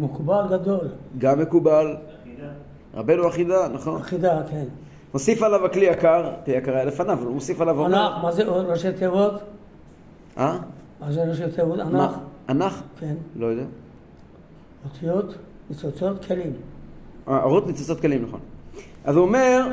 מקובל 0.00 0.44
גדול. 0.50 0.88
גם 1.18 1.38
מקובל, 1.38 1.96
רבנו 2.94 3.28
אחידה, 3.28 3.68
נכון? 3.68 4.00
אחידה, 4.00 4.42
כן. 4.50 4.64
מוסיף 5.16 5.42
עליו 5.42 5.66
הכלי 5.66 5.86
יקר, 5.86 6.30
כלי 6.44 6.54
יקר 6.54 6.74
היה 6.74 6.84
לפניו, 6.84 7.18
הוא 7.22 7.34
מוסיף 7.34 7.60
עליו 7.60 7.76
ואומר, 7.76 8.06
ענך, 8.06 8.24
מה 8.24 8.32
זה 8.32 8.42
ראשי 8.42 8.92
תיבות? 8.92 9.32
אה? 10.38 10.58
מה 11.00 11.12
זה 11.12 11.24
ראשי 11.24 11.42
תיבות? 11.54 11.78
מה? 11.78 12.18
ענך? 12.48 12.82
כן. 13.00 13.14
לא 13.36 13.46
יודע. 13.46 13.62
אותיות, 14.84 15.34
ניצוצות, 15.70 16.24
כלים. 16.24 16.52
אורות 17.26 17.66
ניצוצות 17.66 18.00
כלים, 18.00 18.22
נכון. 18.22 18.40
אז 19.04 19.16
הוא 19.16 19.24
אומר, 19.24 19.68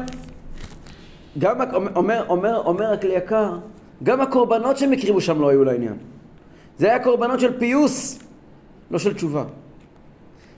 גם, 1.40 1.62
אומר, 1.96 2.26
אומר, 2.30 2.62
אומר 2.66 2.94
הכלי 2.94 3.14
יקר, 3.14 3.58
גם 4.04 4.22
הקורבנות 4.22 4.78
שהם 4.78 4.92
הקריבו 4.92 5.22
שם 5.22 5.42
לא 5.42 5.50
היו 5.50 5.64
לעניין. 5.64 5.98
זה 6.78 6.88
היה 6.88 7.04
קורבנות 7.04 7.40
של 7.40 7.60
פיוס, 7.60 8.20
לא 8.92 9.00
של 9.00 9.14
תשובה. 9.14 9.44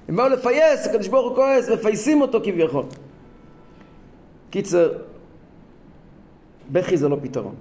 הם 0.08 0.16
באו 0.16 0.28
לפייס, 0.28 0.88
הקדוש 0.88 1.08
ברוך 1.08 1.28
הוא 1.28 1.36
כועס, 1.36 1.70
מפייסים 1.70 2.22
אותו 2.22 2.40
כביכול. 2.44 2.84
קיצר, 4.56 4.92
בכי 6.72 6.98
זה 6.98 7.10
לא 7.10 7.18
פתרון. 7.22 7.56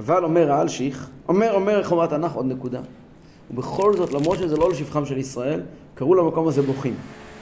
אבל 0.00 0.24
אומר 0.24 0.52
האלשיך, 0.52 1.08
אומר, 1.28 1.54
אומר 1.54 1.90
אומר 1.90 2.04
התנ"ך 2.04 2.32
עוד 2.32 2.46
נקודה. 2.46 2.80
ובכל 3.50 3.96
זאת, 3.96 4.12
למרות 4.12 4.38
שזה 4.38 4.56
לא 4.56 4.70
לשבחם 4.70 5.06
של 5.06 5.18
ישראל, 5.18 5.60
קראו 5.94 6.14
למקום 6.14 6.48
הזה 6.48 6.62
בוכים. 6.62 6.94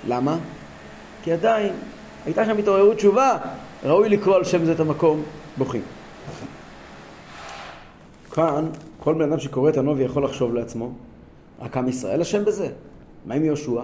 למה? 0.08 0.38
כי 1.22 1.32
עדיין 1.32 1.72
הייתה 2.24 2.44
שם 2.44 2.58
התעוררות 2.58 2.96
תשובה, 2.96 3.38
ראוי 3.84 4.08
לקרוא 4.08 4.36
על 4.36 4.44
שם 4.44 4.64
זה 4.64 4.72
את 4.72 4.80
המקום 4.80 5.22
בוכים. 5.58 5.82
כאן, 8.32 8.68
כל 9.00 9.14
בן 9.14 9.32
אדם 9.32 9.40
שקורא 9.40 9.70
את 9.70 9.76
הנובי 9.76 10.02
יכול 10.02 10.24
לחשוב 10.24 10.54
לעצמו, 10.54 10.92
רק 11.60 11.76
עם 11.76 11.88
ישראל 11.88 12.20
אשם 12.20 12.44
בזה? 12.44 12.68
מה 13.26 13.34
עם 13.34 13.44
יהושע? 13.44 13.82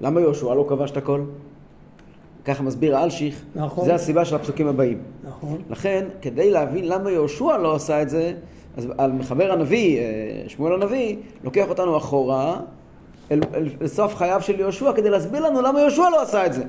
למה 0.00 0.20
יהושע 0.20 0.54
לא 0.54 0.66
כבש 0.68 0.90
את 0.90 0.96
הכל? 0.96 1.20
ככה 2.48 2.62
מסביר 2.62 2.96
האלשיך, 2.96 3.42
נכון. 3.54 3.84
זה 3.84 3.94
הסיבה 3.94 4.24
של 4.24 4.34
הפסוקים 4.34 4.68
הבאים. 4.68 4.98
נכון. 5.22 5.58
לכן, 5.70 6.04
כדי 6.22 6.50
להבין 6.50 6.88
למה 6.88 7.10
יהושע 7.10 7.56
לא 7.56 7.74
עשה 7.74 8.02
את 8.02 8.08
זה, 8.08 8.32
אז 8.76 8.88
על 8.98 9.12
מחבר 9.12 9.52
הנביא, 9.52 9.98
אה, 9.98 10.04
שמואל 10.46 10.72
הנביא, 10.72 11.16
לוקח 11.44 11.68
אותנו 11.68 11.96
אחורה 11.96 12.60
אל, 13.30 13.40
אל, 13.54 13.68
אל 13.82 13.86
סוף 13.86 14.14
חייו 14.14 14.42
של 14.42 14.60
יהושע 14.60 14.92
כדי 14.92 15.10
להסביר 15.10 15.46
לנו 15.46 15.62
למה 15.62 15.80
יהושע 15.80 16.10
לא 16.10 16.22
עשה 16.22 16.46
את 16.46 16.52
זה. 16.52 16.64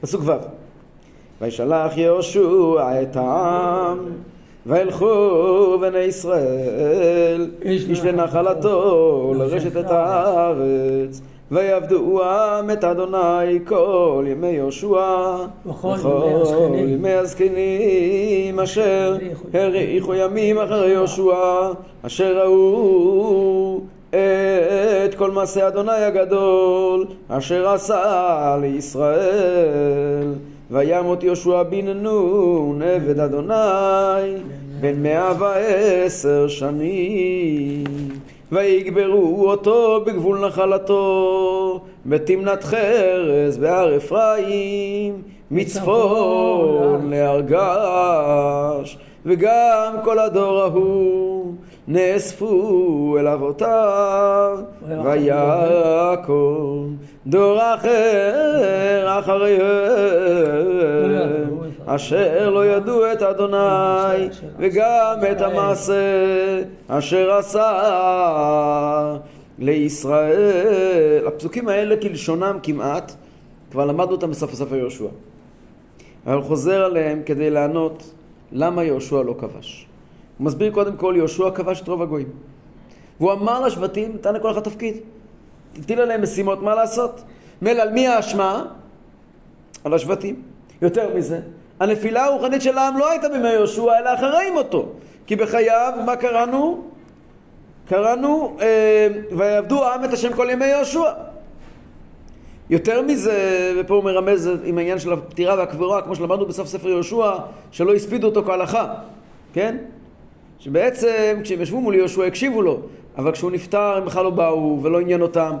פסוק 0.00 0.22
ו' 0.24 0.32
וישלח 1.40 1.96
יהושע 1.96 3.02
את 3.02 3.16
העם 3.16 3.98
וילכו 4.66 5.78
בני 5.80 5.98
ישראל 5.98 7.50
איש 7.62 8.00
לנחלתו 8.04 9.34
לרשת 9.36 9.76
את 9.76 9.90
הארץ 9.90 11.20
ויעבדו 11.52 12.22
עם 12.24 12.70
את 12.70 12.84
אדוני 12.84 13.64
כל 13.64 14.24
ימי 14.28 14.48
יהושע 14.48 15.36
וכל 15.66 15.96
ימי 16.74 17.12
הזקנים. 17.12 18.60
אשר 18.60 19.16
האריכו 19.54 20.14
ימים. 20.14 20.58
אחרי 20.58 20.88
יהושע 20.88 21.72
אשר 22.02 22.38
ראו 22.38 23.80
את 24.10 25.14
כל 25.16 25.30
מעשה 25.30 25.68
אדוני 25.68 25.92
הגדול 25.92 27.06
אשר 27.28 27.68
עשה 27.68 28.56
לישראל. 28.60 30.34
וימות 30.70 31.22
יהושע 31.22 31.62
בן 31.62 31.88
נון 31.88 32.82
עבד 32.82 33.20
אדוני 33.20 34.36
בן 34.80 35.02
מאה 35.02 35.32
ועשר 35.38 36.48
שנים 36.48 37.84
ויגברו 38.52 39.50
אותו 39.50 40.00
בגבול 40.06 40.46
נחלתו. 40.46 41.80
בתמנת 42.06 42.64
חרס 42.64 43.56
בהר 43.56 43.96
אפרים 43.96 45.22
מצפון 45.50 47.10
להר 47.10 47.40
געש 47.40 48.96
וגם 49.26 49.94
כל 50.04 50.18
הדור 50.18 50.60
ההוא 50.60 51.54
נאספו 51.88 53.16
אל 53.20 53.28
אבותיו 53.28 54.58
ויקום 55.04 56.96
דור 57.26 57.58
אחר 57.74 59.18
אחריהם 59.18 60.41
אשר 61.94 62.50
לא 62.50 62.66
ידעו 62.66 63.12
את 63.12 63.22
אדוני 63.22 64.28
וגם 64.58 65.18
את 65.32 65.40
המעשה 65.40 65.94
אשר 66.88 67.32
עשה 67.32 69.16
לישראל. 69.58 71.26
הפסוקים 71.26 71.68
האלה 71.68 71.96
כלשונם 71.96 72.58
כמעט, 72.62 73.12
כבר 73.70 73.86
למדנו 73.86 74.12
אותם 74.12 74.30
בסוף 74.30 74.52
הספר 74.52 74.76
יהושע. 74.76 75.06
אבל 76.26 76.42
חוזר 76.42 76.84
עליהם 76.84 77.22
כדי 77.26 77.50
לענות 77.50 78.10
למה 78.52 78.84
יהושע 78.84 79.22
לא 79.22 79.34
כבש. 79.38 79.86
הוא 80.38 80.44
מסביר 80.44 80.70
קודם 80.72 80.96
כל, 80.96 81.14
יהושע 81.16 81.50
כבש 81.50 81.80
את 81.80 81.88
רוב 81.88 82.02
הגויים. 82.02 82.28
והוא 83.20 83.32
אמר 83.32 83.60
לשבטים, 83.60 84.12
נתן 84.14 84.34
לכל 84.34 84.50
אחד 84.50 84.60
תפקיד. 84.60 84.96
הטיל 85.78 86.00
עליהם 86.00 86.22
משימות, 86.22 86.62
מה 86.62 86.74
לעשות? 86.74 87.22
מילא 87.62 87.82
על 87.82 87.92
מי 87.92 88.08
האשמה? 88.08 88.64
על 89.84 89.94
השבטים. 89.94 90.42
יותר 90.82 91.16
מזה, 91.16 91.40
הנפילה 91.82 92.24
הרוחנית 92.24 92.62
של 92.62 92.78
העם 92.78 92.98
לא 92.98 93.10
הייתה 93.10 93.28
בימי 93.28 93.48
יהושע, 93.48 93.98
אלא 93.98 94.14
אחרי 94.14 94.50
מותו. 94.50 94.88
כי 95.26 95.36
בחייו, 95.36 95.92
מה 96.06 96.16
קראנו? 96.16 96.82
קראנו, 97.88 98.56
אה, 98.60 99.08
ויעבדו 99.36 99.84
העם 99.84 100.04
את 100.04 100.12
השם 100.12 100.32
כל 100.32 100.48
ימי 100.50 100.66
יהושע. 100.66 101.12
יותר 102.70 103.02
מזה, 103.02 103.72
ופה 103.80 103.94
הוא 103.94 104.04
מרמז 104.04 104.50
עם 104.64 104.78
העניין 104.78 104.98
של 104.98 105.12
הפטירה 105.12 105.54
והקבורה, 105.58 106.02
כמו 106.02 106.16
שלמדנו 106.16 106.46
בסוף 106.46 106.68
ספר 106.68 106.88
יהושע, 106.88 107.30
שלא 107.70 107.94
הספידו 107.94 108.26
אותו 108.26 108.44
כהלכה, 108.44 108.94
כן? 109.52 109.76
שבעצם 110.58 111.40
כשהם 111.42 111.60
ישבו 111.60 111.80
מול 111.80 111.94
יהושע 111.94 112.24
הקשיבו 112.24 112.62
לו, 112.62 112.80
אבל 113.16 113.32
כשהוא 113.32 113.50
נפטר 113.50 113.96
הם 113.96 114.04
בכלל 114.04 114.24
לא 114.24 114.30
באו 114.30 114.78
ולא 114.82 115.00
עניין 115.00 115.22
אותם, 115.22 115.56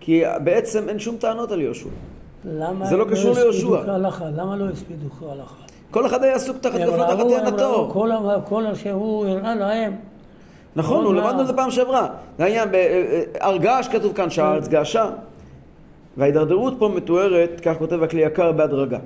כי 0.00 0.22
בעצם 0.44 0.88
אין 0.88 0.98
שום 0.98 1.16
טענות 1.16 1.52
על 1.52 1.60
יהושע. 1.60 1.88
זה 2.84 2.96
לא 2.96 3.04
קשור 3.10 3.30
הספידו 3.30 3.50
ליהושע. 3.50 3.96
למה 4.36 4.56
לא 4.56 4.64
הספידו 4.72 5.10
כהלכה? 5.20 5.54
כל 5.90 6.06
אחד 6.06 6.22
היה 6.22 6.34
עסוק 6.34 6.56
תחת 6.60 6.74
הם 6.74 6.80
גפנו 6.90 7.04
תחת 7.04 7.18
תאנתו. 7.28 7.90
כל 7.92 8.10
ה- 8.12 8.40
כל 8.48 8.64
שהוא 8.74 9.26
הראה 9.26 9.54
להם. 9.54 9.92
נכון, 10.76 11.04
הוא 11.04 11.14
למדנו 11.14 11.40
את 11.40 11.46
זה 11.46 11.52
פעם 11.52 11.70
שעברה. 11.70 12.08
זה 12.38 12.44
העניין, 12.44 12.68
בהר 12.70 13.56
געש 13.56 13.88
כתוב 13.88 14.12
כאן 14.12 14.30
שהארץ 14.30 14.68
געשה. 14.68 15.10
וההידרדרות 16.16 16.74
פה 16.78 16.88
מתוארת, 16.88 17.60
כך 17.64 17.78
כותב 17.78 18.02
הכלי 18.02 18.20
יקר, 18.22 18.52
בהדרגה. 18.52 18.98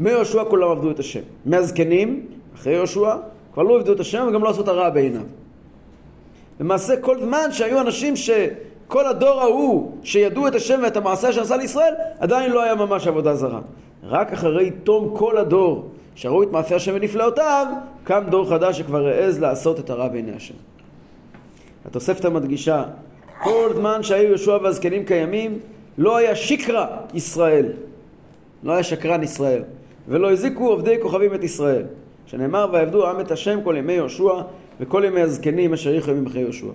מיהושע 0.00 0.44
כולם 0.44 0.68
עבדו 0.70 0.90
את 0.90 0.98
השם. 0.98 1.20
מהזקנים, 1.46 2.26
אחרי 2.54 2.72
יהושע, 2.72 3.14
כבר 3.54 3.62
לא 3.62 3.76
עבדו 3.78 3.92
את 3.92 4.00
השם 4.00 4.26
וגם 4.28 4.44
לא 4.44 4.48
עשו 4.50 4.62
את 4.62 4.68
הרע 4.68 4.90
בעיניו. 4.90 5.22
למעשה 6.60 6.96
כל 7.00 7.20
זמן 7.20 7.52
שהיו 7.52 7.80
אנשים 7.80 8.14
שכל 8.92 9.06
הדור 9.06 9.40
ההוא 9.40 9.92
שידעו 10.02 10.48
את 10.48 10.54
השם 10.54 10.80
ואת 10.82 10.96
המעשה 10.96 11.32
שעשה 11.32 11.56
לישראל, 11.56 11.94
עדיין 12.18 12.52
לא 12.52 12.62
היה 12.62 12.74
ממש 12.74 13.06
עבודה 13.06 13.34
זרה. 13.34 13.60
רק 14.02 14.32
אחרי 14.32 14.70
תום 14.70 15.14
כל 15.16 15.38
הדור 15.38 15.88
שראו 16.14 16.42
את 16.42 16.52
מעשה 16.52 16.76
השם 16.76 16.92
ונפלאותיו, 16.94 17.66
קם 18.04 18.24
דור 18.30 18.48
חדש 18.48 18.78
שכבר 18.78 19.06
העז 19.06 19.40
לעשות 19.40 19.80
את 19.80 19.90
הרע 19.90 20.08
בעיני 20.08 20.32
השם. 20.36 20.54
התוספתא 21.86 22.28
מדגישה, 22.28 22.84
כל 23.42 23.70
זמן 23.74 24.02
שהיו 24.02 24.28
יהושע 24.28 24.58
והזקנים 24.62 25.04
קיימים, 25.04 25.58
לא 25.98 26.16
היה 26.16 26.36
שקרא 26.36 26.86
ישראל, 27.14 27.66
לא 28.62 28.72
היה 28.72 28.82
שקרן 28.82 29.22
ישראל, 29.22 29.62
ולא 30.08 30.32
הזיקו 30.32 30.68
עובדי 30.68 30.96
כוכבים 31.02 31.34
את 31.34 31.44
ישראל, 31.44 31.82
שנאמר 32.26 32.66
ויעבדו 32.72 33.06
העם 33.06 33.20
את 33.20 33.30
השם 33.30 33.58
כל 33.64 33.74
ימי 33.78 33.92
יהושע 33.92 34.42
וכל 34.80 35.02
ימי 35.06 35.20
הזקנים 35.20 35.72
אשר 35.72 35.94
יחו 35.94 36.10
ימים 36.10 36.26
אחרי 36.26 36.40
יהושע. 36.40 36.66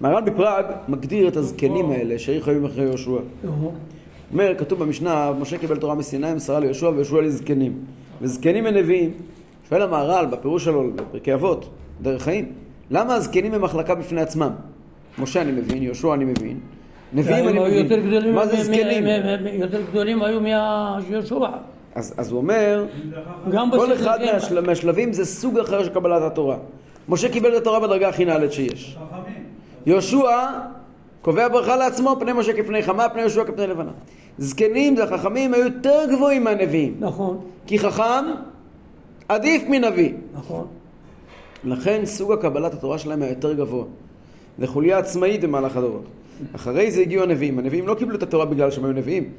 מרן 0.00 0.24
בפראג 0.24 0.64
מגדיר 0.88 1.28
את 1.28 1.36
הזקנים 1.36 1.90
האלה 1.90 2.18
שיחו 2.18 2.50
ימים 2.50 2.64
אחרי 2.64 2.84
יהושע. 2.84 3.18
אומר, 4.32 4.54
כתוב 4.58 4.78
במשנה, 4.78 5.32
משה 5.40 5.58
קיבל 5.58 5.76
תורה 5.76 5.94
מסיני, 5.94 6.34
מסרה 6.34 6.60
ליהושע 6.60 6.88
ויהושע 6.88 7.20
לזקנים. 7.20 7.72
וזקנים 8.22 8.66
הם 8.66 8.74
נביאים. 8.74 9.10
שואל 9.68 9.82
המהר"ל 9.82 10.26
בפירוש 10.26 10.64
שלו 10.64 10.90
בפרקי 10.96 11.34
אבות, 11.34 11.68
דרך 12.02 12.22
חיים, 12.22 12.52
למה 12.90 13.14
הזקנים 13.14 13.54
הם 13.54 13.62
מחלקה 13.62 13.94
בפני 13.94 14.20
עצמם? 14.20 14.50
משה 15.18 15.42
אני 15.42 15.52
מבין, 15.52 15.82
יהושע 15.82 16.14
אני 16.14 16.24
מבין, 16.24 16.58
נביאים 17.12 17.48
אני 17.48 17.58
מבין. 17.58 18.34
מה 18.34 18.46
זה 18.46 18.64
זקנים? 18.64 19.04
יותר 19.52 19.80
גדולים 19.90 20.22
היו 20.22 20.40
מהיהושע. 20.40 21.34
אז, 21.94 22.14
אז 22.16 22.30
הוא 22.30 22.38
אומר, 22.38 22.84
כל 23.70 23.92
אחד 23.92 24.18
כן. 24.18 24.32
מהשל... 24.32 24.60
מהשלבים 24.60 25.12
זה 25.12 25.24
סוג 25.24 25.58
אחר 25.58 25.84
של 25.84 25.90
קבלת 25.90 26.22
התורה. 26.22 26.56
משה 27.08 27.28
קיבל 27.28 27.52
את 27.56 27.60
התורה 27.60 27.80
בדרגה 27.80 28.08
הכי 28.08 28.24
נעלית 28.24 28.52
שיש. 28.52 28.96
חכמים. 28.96 29.37
יהושע 29.88 30.46
קובע 31.22 31.48
ברכה 31.48 31.76
לעצמו, 31.76 32.16
פני 32.20 32.32
משה 32.32 32.52
כפני 32.52 32.82
חמה, 32.82 33.08
פני 33.08 33.20
יהושע 33.20 33.44
כפני 33.44 33.66
לבנה. 33.66 33.90
זקנים 34.38 34.96
זה 34.96 35.04
החכמים 35.04 35.54
היו 35.54 35.64
יותר 35.64 36.00
גבוהים 36.10 36.44
מהנביאים. 36.44 36.96
נכון, 37.00 37.40
כי 37.66 37.78
חכם 37.78 38.24
עדיף 39.28 39.62
מנביא. 39.68 40.12
נכון. 40.32 40.66
לכן 41.64 42.00
סוג 42.04 42.32
הקבלת 42.32 42.74
התורה 42.74 42.98
שלהם 42.98 43.22
היה 43.22 43.30
יותר 43.30 43.52
גבוה. 43.52 43.84
זה 44.58 44.66
חוליה 44.66 44.98
עצמאית 44.98 45.40
במהלך 45.40 45.76
הדורות. 45.76 46.04
אחרי 46.54 46.90
זה 46.90 47.00
הגיעו 47.00 47.22
הנביאים. 47.22 47.58
הנביאים 47.58 47.86
לא 47.86 47.94
קיבלו 47.94 48.16
את 48.16 48.22
התורה 48.22 48.44
בגלל 48.44 48.70
שהם 48.70 48.84
היו 48.84 48.92
נביאים. 48.92 49.30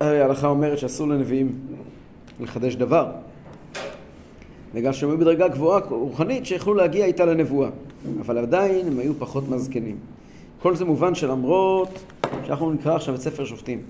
הרי 0.00 0.20
ההלכה 0.20 0.46
אומרת 0.46 0.78
שאסור 0.78 1.08
לנביאים 1.08 1.52
לחדש 2.40 2.74
דבר. 2.74 3.06
בגלל 4.74 4.92
שהם 4.92 5.10
היו 5.10 5.18
בדרגה 5.18 5.48
גבוהה 5.48 5.80
רוחנית 5.90 6.46
שיכלו 6.46 6.74
להגיע 6.74 7.06
איתה 7.06 7.24
לנבואה. 7.24 7.68
אבל 8.20 8.38
עדיין 8.38 8.86
הם 8.86 8.98
היו 8.98 9.14
פחות 9.18 9.48
מהזקנים. 9.48 9.96
כל 10.62 10.76
זה 10.76 10.84
מובן 10.84 11.14
שלמרות 11.14 11.88
שאנחנו 12.46 12.72
נקרא 12.72 12.94
עכשיו 12.94 13.14
את 13.14 13.20
ספר 13.20 13.44
שופטים, 13.44 13.82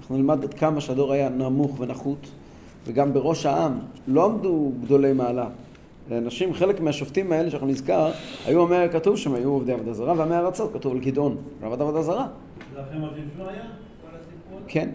אנחנו 0.00 0.16
נלמד 0.16 0.44
עד 0.44 0.54
כמה 0.54 0.80
שהדור 0.80 1.12
היה 1.12 1.28
נמוך 1.28 1.80
ונחות, 1.80 2.28
וגם 2.86 3.12
בראש 3.12 3.46
העם 3.46 3.78
לא 4.08 4.24
עמדו 4.24 4.72
גדולי 4.82 5.12
מעלה. 5.12 5.48
אנשים, 6.12 6.54
חלק 6.54 6.80
מהשופטים 6.80 7.32
האלה 7.32 7.50
שאנחנו 7.50 7.66
נזכר, 7.66 8.10
היו 8.46 8.62
עמי, 8.62 8.88
כתוב 8.92 9.16
שהם 9.16 9.34
היו 9.34 9.50
עובדי 9.50 9.72
עבודה 9.72 9.92
זרה, 9.92 10.14
ועמי 10.16 10.34
ארצות, 10.34 10.72
כתוב 10.72 10.92
על 10.92 10.98
גדעון, 10.98 11.36
עבד 11.62 11.80
עבודה 11.80 12.02
זרה. 12.02 12.26
כן. 14.68 14.88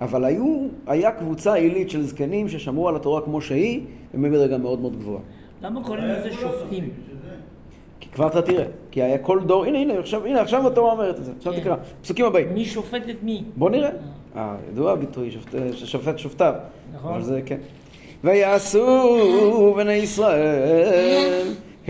אבל 0.00 0.24
היו, 0.24 0.66
היה 0.86 1.12
קבוצה 1.12 1.54
עילית 1.54 1.90
של 1.90 2.02
זקנים 2.02 2.48
ששמרו 2.48 2.88
על 2.88 2.96
התורה 2.96 3.20
כמו 3.20 3.40
שהיא, 3.40 3.80
הם 4.14 4.24
היו 4.24 4.32
בדרגה 4.32 4.58
מאוד 4.58 4.80
מאוד 4.80 4.96
גבוהה. 4.96 5.20
למה 5.62 5.84
קוראים 5.84 6.04
לזה 6.04 6.30
כולם 6.36 6.52
שופטים? 6.52 6.90
כי 8.00 8.08
כבר 8.08 8.26
אתה 8.26 8.42
תראה, 8.42 8.64
כי 8.90 9.02
היה 9.02 9.18
כל 9.18 9.40
דור, 9.46 9.64
הנה, 9.64 9.78
הנה, 9.78 9.98
עכשיו, 9.98 10.26
הנה, 10.26 10.40
עכשיו 10.40 10.66
התורה 10.66 10.92
אומרת 10.92 11.18
את 11.18 11.24
זה, 11.24 11.32
עכשיו 11.38 11.52
כן. 11.52 11.60
תקרא, 11.60 11.76
פסוקים 12.02 12.24
הבאים. 12.24 12.54
מי 12.54 12.64
שופט 12.64 13.08
את 13.10 13.22
מי? 13.22 13.44
בוא 13.56 13.70
נראה. 13.70 13.90
אה, 14.36 14.54
ידוע 14.72 14.92
הביטוי, 14.92 15.30
שופט, 15.30 15.54
שופט 15.74 16.18
שופטיו. 16.18 16.54
נכון. 16.94 17.12
אבל 17.12 17.22
זה 17.22 17.40
כן. 17.46 17.58
ויעשו 18.24 19.74
בני 19.76 19.92
ישראל 19.92 21.46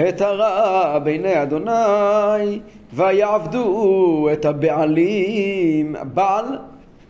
את 0.09 0.21
הרע 0.21 0.99
בעיני 0.99 1.43
אדוני 1.43 2.61
ויעבדו 2.93 4.29
את 4.33 4.45
הבעלים. 4.45 5.97
בעל 6.15 6.45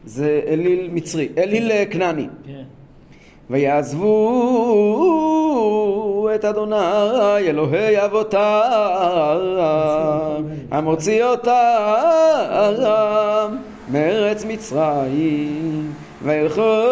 זה 0.04 0.40
אליל 0.46 0.90
מצרי, 0.92 1.28
אליל 1.38 1.72
אה, 1.72 1.84
כנעני. 1.90 2.26
כן. 2.46 2.62
ויעזבו 3.50 4.08
את 6.34 6.44
אדוני 6.44 7.48
אלוהי 7.48 8.04
אבותם 8.04 8.38
המוציא 10.70 11.24
אותם 11.24 11.50
מארץ 13.92 14.44
מצרים 14.44 15.92
וילכו 16.22 16.82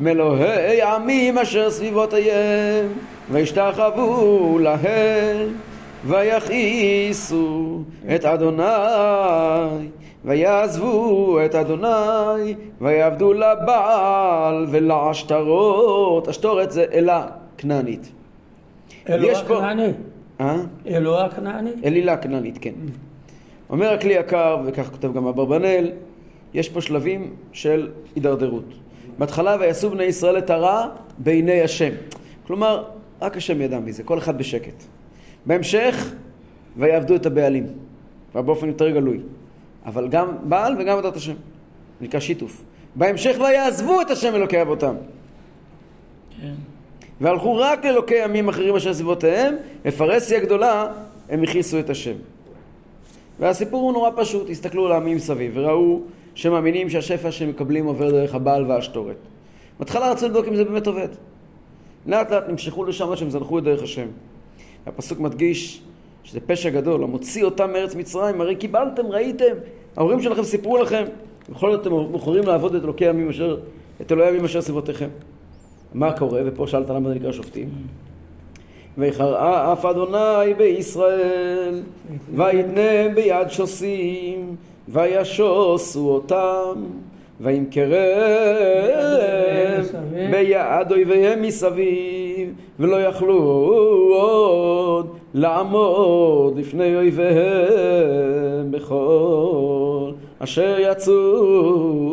מאלוהי 0.00 0.82
עמים 0.82 1.38
אשר 1.38 1.70
סביבותיהם 1.70 2.86
וישתחוו 3.30 4.58
להם 4.58 5.48
ויכעיסו 6.06 7.82
את 8.14 8.24
אדוני 8.24 8.62
ויעזבו 10.24 11.38
את 11.44 11.54
אדוני 11.54 12.54
ויעבדו 12.80 13.32
לבעל 13.32 14.66
ולעשתרות 14.70 16.28
השתורת 16.28 16.72
זה 16.72 16.84
אלה 16.92 17.26
כנענית 17.58 18.12
אלוה 19.08 19.38
הכנעני. 19.38 19.92
אה? 20.40 20.56
אלוה 20.86 21.24
הכנעני. 21.24 21.70
אלילה 21.84 22.16
כנענית, 22.16 22.58
כן. 22.60 22.74
אומר 23.70 23.92
הכלי 23.92 24.14
יקר, 24.14 24.58
וכך 24.66 24.90
כותב 24.90 25.12
גם 25.12 25.26
אברבנאל, 25.26 25.92
יש 26.54 26.68
פה 26.68 26.80
שלבים 26.80 27.34
של 27.52 27.90
הידרדרות. 28.14 28.74
בהתחלה 29.18 29.56
ויעשו 29.60 29.90
בני 29.90 30.04
ישראל 30.04 30.38
את 30.38 30.50
הרע 30.50 30.86
בעיני 31.18 31.62
השם. 31.62 31.92
כלומר, 32.46 32.84
רק 33.22 33.36
השם 33.36 33.60
ידע 33.60 33.80
מזה, 33.80 34.02
כל 34.02 34.18
אחד 34.18 34.38
בשקט. 34.38 34.84
בהמשך, 35.46 36.12
ויעבדו 36.76 37.16
את 37.16 37.26
הבעלים, 37.26 37.66
כבר 38.32 38.42
באופן 38.42 38.68
יותר 38.68 38.90
גלוי. 38.90 39.18
אבל 39.86 40.08
גם 40.08 40.28
בעל 40.42 40.74
וגם 40.78 40.98
עבודת 40.98 41.16
השם. 41.16 41.34
נקרא 42.00 42.20
שיתוף. 42.20 42.62
בהמשך 42.94 43.36
ויעזבו 43.40 44.00
את 44.00 44.10
השם 44.10 44.34
אלוקי 44.34 44.62
אבותם. 44.62 44.94
כן. 46.40 46.54
והלכו 47.20 47.56
רק 47.56 47.84
לאלוקי 47.84 48.22
עמים 48.22 48.48
אחרים 48.48 48.76
אשר 48.76 48.94
סביבותיהם, 48.94 49.54
בפרהסיה 49.84 50.40
גדולה 50.40 50.86
הם 51.28 51.42
הכעיסו 51.42 51.78
את 51.78 51.90
השם. 51.90 52.14
והסיפור 53.40 53.82
הוא 53.82 53.92
נורא 53.92 54.10
פשוט, 54.16 54.50
הסתכלו 54.50 54.86
על 54.86 54.92
העמים 54.92 55.18
סביב 55.18 55.52
וראו 55.54 56.00
שמאמינים 56.34 56.90
שהשפע 56.90 57.30
שהם 57.30 57.48
מקבלים 57.48 57.86
עובר 57.86 58.10
דרך 58.10 58.34
הבעל 58.34 58.70
והשתורת. 58.70 59.16
בהתחלה 59.78 60.10
רצו 60.10 60.26
לבדוק 60.26 60.48
אם 60.48 60.56
זה 60.56 60.64
באמת 60.64 60.86
עובד. 60.86 61.08
לאט 62.06 62.30
לאט 62.30 62.48
נמשכו 62.48 62.84
לשם 62.84 63.10
עד 63.10 63.16
שהם 63.16 63.30
זנחו 63.30 63.58
את 63.58 63.64
דרך 63.64 63.82
השם. 63.82 64.06
הפסוק 64.86 65.20
מדגיש 65.20 65.82
שזה 66.24 66.40
פשע 66.40 66.70
גדול, 66.70 67.02
המוציא 67.02 67.44
אותם 67.44 67.72
מארץ 67.72 67.94
מצרים, 67.94 68.40
הרי 68.40 68.56
קיבלתם, 68.56 69.06
ראיתם, 69.06 69.54
ההורים 69.96 70.22
שלכם 70.22 70.42
סיפרו 70.42 70.76
לכם, 70.76 71.04
בכל 71.50 71.72
זאת 71.72 71.80
אתם 71.80 71.90
בוחרים 71.90 72.44
לעבוד 72.44 72.74
את 72.74 72.84
אלוקי 72.84 73.08
עמים 73.08 73.28
אשר, 73.28 73.56
את 74.00 74.12
אלוהי 74.12 74.28
עמים 74.28 74.44
אשר 74.44 74.60
סביבותיכם. 74.60 75.08
מה 75.94 76.12
קורה? 76.12 76.40
ופה 76.44 76.66
שאלת 76.66 76.90
למה 76.90 77.08
זה 77.08 77.14
נקרא 77.14 77.32
שופטים. 77.32 77.68
ויחראה 78.98 79.72
אף 79.72 79.84
אדוני 79.84 80.54
בישראל, 80.56 81.82
ויתנם 82.34 83.14
ביד 83.14 83.50
שוסים, 83.50 84.56
וישוסו 84.88 86.08
אותם, 86.08 86.84
וימכרם 87.40 87.92
ביד 90.30 90.92
אויביהם 90.92 91.42
מסביב, 91.42 92.25
ולא 92.80 92.96
יכלו 92.96 93.38
עוד 94.14 95.16
לעמוד 95.34 96.58
לפני 96.58 96.96
אויביהם 96.96 98.70
בכל 98.70 100.10
אשר 100.38 100.76
יצאו. 100.78 102.06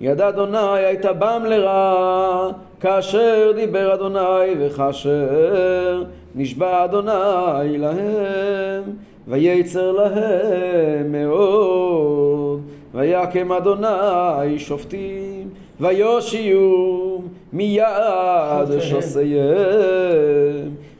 יד 0.00 0.20
אדוני 0.20 0.58
הייתה 0.58 1.12
בם 1.12 1.42
לרע, 1.48 2.50
כאשר 2.80 3.52
דיבר 3.54 3.94
אדוני 3.94 4.54
וכאשר 4.58 6.04
נשבע 6.34 6.84
אדוני 6.84 7.78
להם, 7.78 8.82
וייצר 9.28 9.92
להם 9.92 11.12
מאוד, 11.12 12.60
ויקם 12.94 13.52
אדוני 13.52 14.58
שופטים, 14.58 15.48
ויושיעו 15.80 17.09
מיד 17.52 18.80
שוסיהם, 18.80 19.50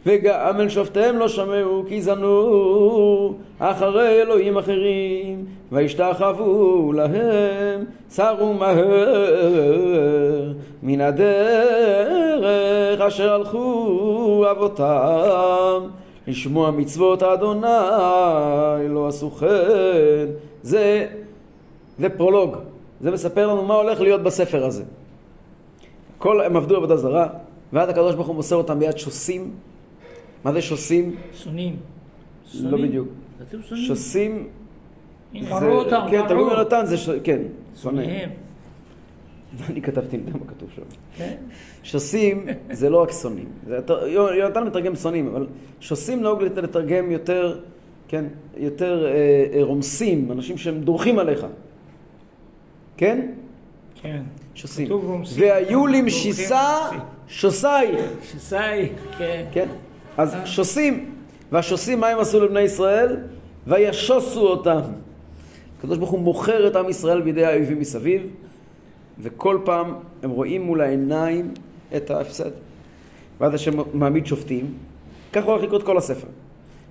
וגם 0.06 0.60
אל 0.60 0.68
שופטיהם 0.68 1.18
לא 1.18 1.28
שמעו 1.28 1.84
כי 1.88 2.02
זנו 2.02 3.34
אחרי 3.58 4.22
אלוהים 4.22 4.58
אחרים, 4.58 5.44
וישתחוו 5.72 6.92
להם, 6.92 7.84
סרו 8.10 8.54
מהר 8.54 10.52
מן 10.82 11.00
הדרך 11.00 13.00
אשר 13.00 13.32
הלכו 13.32 14.44
אבותם, 14.50 15.88
לשמוע 16.28 16.70
מצוות 16.70 17.22
אדוני 17.22 17.68
לא 18.88 19.08
עשו 19.08 19.30
כן. 19.30 20.26
זה, 20.62 21.06
זה 21.98 22.08
פרולוג, 22.08 22.56
זה 23.00 23.10
מספר 23.10 23.46
לנו 23.46 23.64
מה 23.64 23.74
הולך 23.74 24.00
להיות 24.00 24.22
בספר 24.22 24.64
הזה. 24.64 24.84
כל, 26.20 26.40
הם 26.44 26.56
עבדו 26.56 26.76
עבודה 26.76 26.96
זרה, 26.96 27.28
ואז 27.72 27.88
הקדוש 27.88 28.14
ברוך 28.14 28.26
הוא 28.28 28.37
מוסר 28.37 28.56
אותם 28.56 28.78
ביד 28.78 28.96
שוסים. 28.98 29.50
מה 30.44 30.52
זה 30.52 30.62
שוסים? 30.62 31.16
שונאים. 31.35 31.76
לא 32.61 32.78
בדיוק. 32.78 33.09
שוסים 33.74 34.48
קראו 35.48 35.72
אותם, 35.72 36.00
כן. 36.11 36.28
תרגום 36.28 36.48
יונתן 36.50 36.83
זה. 36.87 36.96
כן, 37.24 37.38
שונא. 37.76 38.02
שונאיהם. 38.02 38.30
אני 39.70 39.83
כתבתי, 39.83 40.16
יודע 40.16 40.33
מה 40.33 40.46
כתוב 40.46 40.70
שם. 40.76 40.83
כן. 41.16 41.37
שוסים 41.83 42.46
זה 42.72 42.90
לא 42.90 43.02
רק 43.02 43.11
שונאים. 43.12 43.48
יונתן 44.38 44.64
מתרגם 44.66 44.96
שונאים, 44.96 45.26
אבל 45.28 45.46
שוסים 45.80 46.22
נהוג 46.22 46.42
לת- 46.42 46.56
לתרגם 46.59 47.11
יותר, 47.11 47.61
כן, 48.09 48.24
יותר 48.56 49.06
אה, 49.06 49.11
אה, 49.54 49.64
רומסים, 49.64 50.33
אנשים 50.33 50.59
שהם 50.59 50.80
דורכים 50.80 51.18
עליך. 51.18 51.46
כן? 52.96 53.30
כן. 54.02 54.22
שוסים. 54.54 54.88
והיו 55.36 55.86
למשיסה. 55.86 56.76
שוסייך. 57.28 58.00
שסאי, 58.22 58.88
כן. 59.18 59.44
כן? 59.52 59.68
אז 60.16 60.36
שוסים. 60.44 61.10
והשוסים, 61.52 62.00
מה 62.00 62.08
הם 62.08 62.18
עשו 62.18 62.44
לבני 62.44 62.60
ישראל? 62.60 63.16
וישוסו 63.66 64.40
אותם. 64.40 64.80
הקדוש 65.78 65.98
ברוך 65.98 66.10
הוא 66.10 66.20
מוכר 66.20 66.66
את 66.66 66.76
עם 66.76 66.88
ישראל 66.88 67.20
בידי 67.20 67.44
האויבים 67.44 67.80
מסביב, 67.80 68.30
וכל 69.18 69.58
פעם 69.64 69.94
הם 70.22 70.30
רואים 70.30 70.62
מול 70.62 70.80
העיניים 70.80 71.54
את 71.96 72.10
ההפסד. 72.10 72.50
ואז 73.40 73.54
השם 73.54 73.72
מעמיד 73.92 74.26
שופטים, 74.26 74.74
כך 75.32 75.44
הוא 75.44 75.52
הולך 75.52 75.64
לקרוא 75.64 75.78
את 75.78 75.84
כל 75.84 75.98
הספר. 75.98 76.26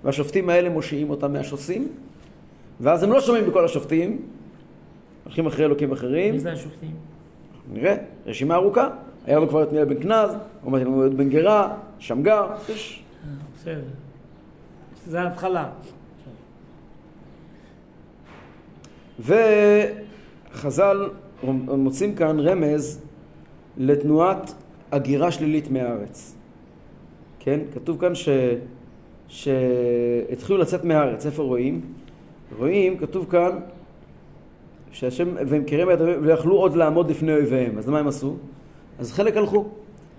והשופטים 0.04 0.50
האלה 0.50 0.70
מושיעים 0.70 1.10
אותם 1.10 1.34
מהשוסים, 1.34 1.88
ואז 2.80 3.04
הם 3.04 3.12
לא 3.12 3.22
שומעים 3.22 3.46
בכל 3.46 3.66
השופטים, 3.66 4.22
הולכים 5.24 5.46
אחרי 5.46 5.66
אלוקים 5.66 5.92
אחרים, 5.92 6.34
מי 6.34 6.40
זה 6.40 6.52
השופטים? 6.52 7.09
נראה, 7.74 7.96
רשימה 8.26 8.56
ארוכה. 8.56 8.90
היה 9.26 9.40
לו 9.40 9.50
כבר 9.50 9.64
את 9.64 9.74
ניאל 9.74 9.86
בן 9.86 10.04
כנז, 10.04 10.32
עוד 10.64 10.72
מעט 10.72 10.82
לנו 10.82 11.08
את 11.08 11.14
בן 11.14 11.30
גרה, 11.30 11.78
שמגר, 12.00 12.48
יש 12.70 13.04
בסדר. 13.56 13.82
זה 15.06 15.22
ההתחלה. 15.22 15.70
וחז"ל 19.20 21.10
מוצאים 21.68 22.16
כאן 22.16 22.40
רמז 22.40 23.02
לתנועת 23.78 24.54
הגירה 24.92 25.32
שלילית 25.32 25.72
מהארץ. 25.72 26.36
כן? 27.40 27.60
כתוב 27.74 28.00
כאן 28.00 28.16
ש... 28.16 28.30
שהתחילו 29.28 30.60
לצאת 30.60 30.84
מהארץ. 30.84 31.26
איפה 31.26 31.44
רואים? 31.44 31.82
רואים, 32.58 32.98
כתוב 32.98 33.28
כאן, 33.30 33.60
שהשם, 34.92 35.36
והם 35.48 35.64
קראים 35.64 35.88
ביד 35.88 36.02
אויביהם, 36.02 36.26
ויכלו 36.28 36.56
עוד 36.56 36.76
לעמוד 36.76 37.10
לפני 37.10 37.34
אויביהם. 37.34 37.78
אז 37.78 37.90
מה 37.90 38.00
הם 38.00 38.08
עשו? 38.08 38.36
אז 39.00 39.12
חלק 39.12 39.38
הלכו. 39.38 39.66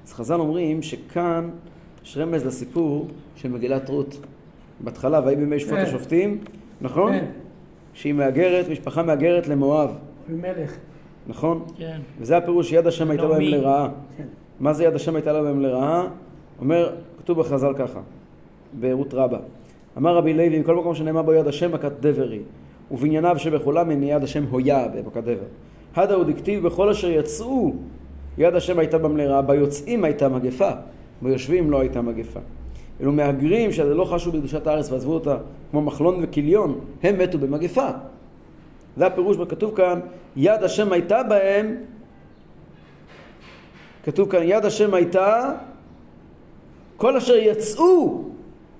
אז 0.06 0.12
חז"ל 0.12 0.40
אומרים 0.40 0.82
שכאן 0.82 1.50
יש 2.04 2.18
רמז 2.18 2.46
לסיפור 2.46 3.08
של 3.36 3.48
מגילת 3.48 3.88
רות. 3.88 4.18
בהתחלה, 4.80 5.20
ויהי 5.24 5.36
בימי 5.36 5.60
שפוט 5.60 5.74
כן. 5.74 5.80
השופטים, 5.80 6.38
נכון? 6.80 7.12
כן, 7.12 7.24
שהיא 7.94 8.12
מהגרת, 8.12 8.68
משפחה 8.68 9.02
מהגרת 9.02 9.48
למואב, 9.48 9.90
מלך. 10.28 10.76
נכון? 11.26 11.64
כן. 11.76 12.00
וזה 12.20 12.36
הפירוש 12.36 12.70
שיד 12.70 12.86
השם 12.86 13.10
הייתה 13.10 13.26
בהם. 13.26 13.40
לרעה. 13.40 13.88
כן. 14.16 14.24
מה 14.60 14.72
זה 14.72 14.84
יד 14.84 14.94
השם 14.94 15.16
הייתה 15.16 15.42
בהם 15.42 15.60
לרעה? 15.60 16.06
אומר, 16.60 16.92
כתוב 17.18 17.38
בחז"ל 17.38 17.72
ככה, 17.78 18.00
ברות 18.80 19.14
רבה. 19.14 19.38
אמר 19.98 20.16
רבי 20.16 20.34
לוי, 20.34 20.60
בכל 20.60 20.76
מקום 20.76 20.94
שנאמר 20.94 21.22
בו 21.22 21.32
יד 21.32 21.46
השם 21.46 21.72
מכת 21.72 21.92
דבר 22.00 22.30
היא, 22.30 22.40
ובענייניו 22.90 23.38
שבכולם 23.38 23.90
הנה 23.90 24.06
יד 24.06 24.24
השם 24.24 24.44
הויה 24.50 24.88
במכת 24.88 25.22
דבר. 25.22 25.44
הדה 25.96 26.14
הוא 26.14 26.24
דכתיב 26.24 26.66
בכל 26.66 26.88
אשר 26.88 27.10
יצאו 27.10 27.74
יד 28.38 28.54
השם 28.54 28.78
הייתה 28.78 28.98
בהם 28.98 29.16
לרעה, 29.16 29.42
ביוצאים 29.42 30.04
הייתה 30.04 30.28
מגפה, 30.28 30.70
ביושבים 31.22 31.70
לא 31.70 31.80
הייתה 31.80 32.02
מגפה. 32.02 32.40
אלו 33.00 33.12
מהגרים 33.12 33.72
שזה 33.72 33.94
לא 33.94 34.04
חשו 34.04 34.32
בקדושת 34.32 34.66
הארץ 34.66 34.92
ועזבו 34.92 35.12
אותה 35.12 35.36
כמו 35.70 35.82
מחלון 35.82 36.18
וכיליון, 36.22 36.80
הם 37.02 37.18
מתו 37.18 37.38
במגפה. 37.38 37.88
זה 38.96 39.06
הפירוש 39.06 39.36
בכתוב 39.36 39.76
כאן, 39.76 40.00
יד 40.36 40.62
השם 40.62 40.92
הייתה 40.92 41.22
בהם 41.22 41.76
כתוב 44.04 44.30
כאן, 44.30 44.40
יד 44.44 44.64
השם 44.64 44.94
הייתה, 44.94 45.52
כל 46.96 47.16
אשר 47.16 47.36
יצאו, 47.36 48.29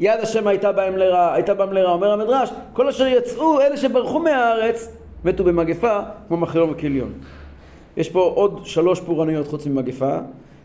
יד 0.01 0.21
השם 0.21 0.47
הייתה 0.47 0.73
בהם 0.73 0.97
לרעה, 0.97 1.35
הייתה 1.35 1.55
בהם 1.55 1.73
לרעה. 1.73 1.93
אומר 1.93 2.11
המדרש, 2.13 2.51
כל 2.73 2.89
אשר 2.89 3.07
יצאו, 3.07 3.61
אלה 3.61 3.77
שברחו 3.77 4.19
מהארץ, 4.19 4.93
מתו 5.25 5.45
במגפה, 5.45 6.01
כמו 6.29 6.37
מחלום 6.37 6.71
וכיליון. 6.71 7.13
יש 7.97 8.09
פה 8.09 8.33
עוד 8.35 8.61
שלוש 8.65 9.01
פורענויות 9.01 9.49
חוץ 9.49 9.67
ממגפה, 9.67 10.19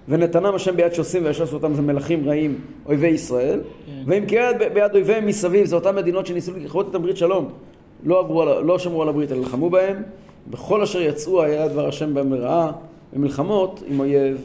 ונתנם 0.09 0.55
השם 0.55 0.75
ביד 0.75 0.93
שעושים 0.93 1.25
וישס 1.25 1.53
אותם 1.53 1.73
זה 1.73 1.81
מלכים 1.81 2.29
רעים, 2.29 2.59
אויבי 2.85 3.07
ישראל, 3.07 3.59
כן. 3.85 3.91
והם 4.05 4.25
כיד 4.25 4.57
ביד 4.73 4.91
אויביהם 4.93 5.25
מסביב, 5.25 5.65
זה 5.65 5.75
אותן 5.75 5.95
מדינות 5.95 6.25
שניסו 6.25 6.51
לכרות 6.57 6.87
איתם 6.87 7.01
ברית 7.01 7.17
שלום, 7.17 7.49
לא, 8.03 8.19
עברו, 8.19 8.45
לא 8.45 8.79
שמרו 8.79 9.01
על 9.01 9.09
הברית, 9.09 9.31
אלא 9.31 9.41
לחמו 9.41 9.69
בהם, 9.69 10.03
בכל 10.47 10.81
אשר 10.81 11.01
יצאו 11.01 11.43
היה 11.43 11.67
דבר 11.67 11.87
השם 11.87 12.13
בהם 12.13 12.33
לרעה, 12.33 12.71
במלחמות 13.13 13.83
עם 13.87 13.99
אויב. 13.99 14.37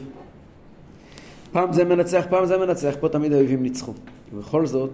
פעם 1.51 1.73
זה 1.73 1.83
מנצח, 1.83 2.25
פעם 2.29 2.45
זה 2.45 2.57
מנצח, 2.57 2.95
פה 2.99 3.09
תמיד 3.09 3.33
האויבים 3.33 3.63
ניצחו. 3.63 3.93
ובכל 4.33 4.65
זאת, 4.65 4.91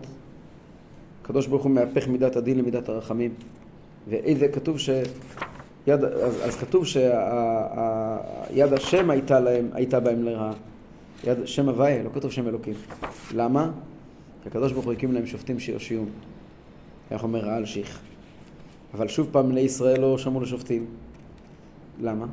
הקדוש 1.21 1.47
ברוך 1.47 1.63
הוא 1.63 1.71
מהפך 1.71 2.07
מידת 2.07 2.35
הדין 2.35 2.57
למידת 2.57 2.89
הרחמים. 2.89 3.33
ואיזה 4.09 4.47
כתוב 4.47 4.79
ש... 4.79 4.89
יד, 5.87 6.03
אז, 6.03 6.41
אז 6.43 6.55
כתוב 6.55 6.85
שיד 6.85 7.03
השם 8.73 9.09
הייתה, 9.09 9.39
להם, 9.39 9.69
הייתה 9.73 9.99
בהם 9.99 10.23
לרעה. 10.23 10.53
יד 11.23 11.37
שם 11.45 11.69
הוויה, 11.69 12.03
לא 12.03 12.09
כתוב 12.13 12.31
שם 12.31 12.47
אלוקים. 12.47 12.73
למה? 13.33 13.71
כי 14.43 14.49
הקדוש 14.49 14.71
ברוך 14.71 14.85
הוא 14.85 14.93
הקים 14.93 15.11
להם 15.11 15.25
שופטים 15.25 15.59
שיושיעון. 15.59 16.09
איך 17.11 17.23
אומר 17.23 17.39
רעל 17.39 17.65
שיך. 17.65 17.99
אבל 18.93 19.07
שוב 19.07 19.27
פעם 19.31 19.49
בני 19.49 19.59
ישראל 19.59 20.01
לא 20.01 20.17
שמעו 20.17 20.41
לשופטים. 20.41 20.85
למה? 22.01 22.25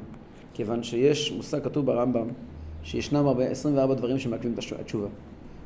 כיוון 0.55 0.83
שיש 0.83 1.33
מושג 1.33 1.65
כתוב 1.65 1.87
ברמב"ם 1.87 2.27
שישנם 2.83 3.27
הרבה, 3.27 3.45
24 3.45 3.95
דברים 3.95 4.19
שמעכבים 4.19 4.53
את 4.53 4.59
התשובה. 4.81 5.09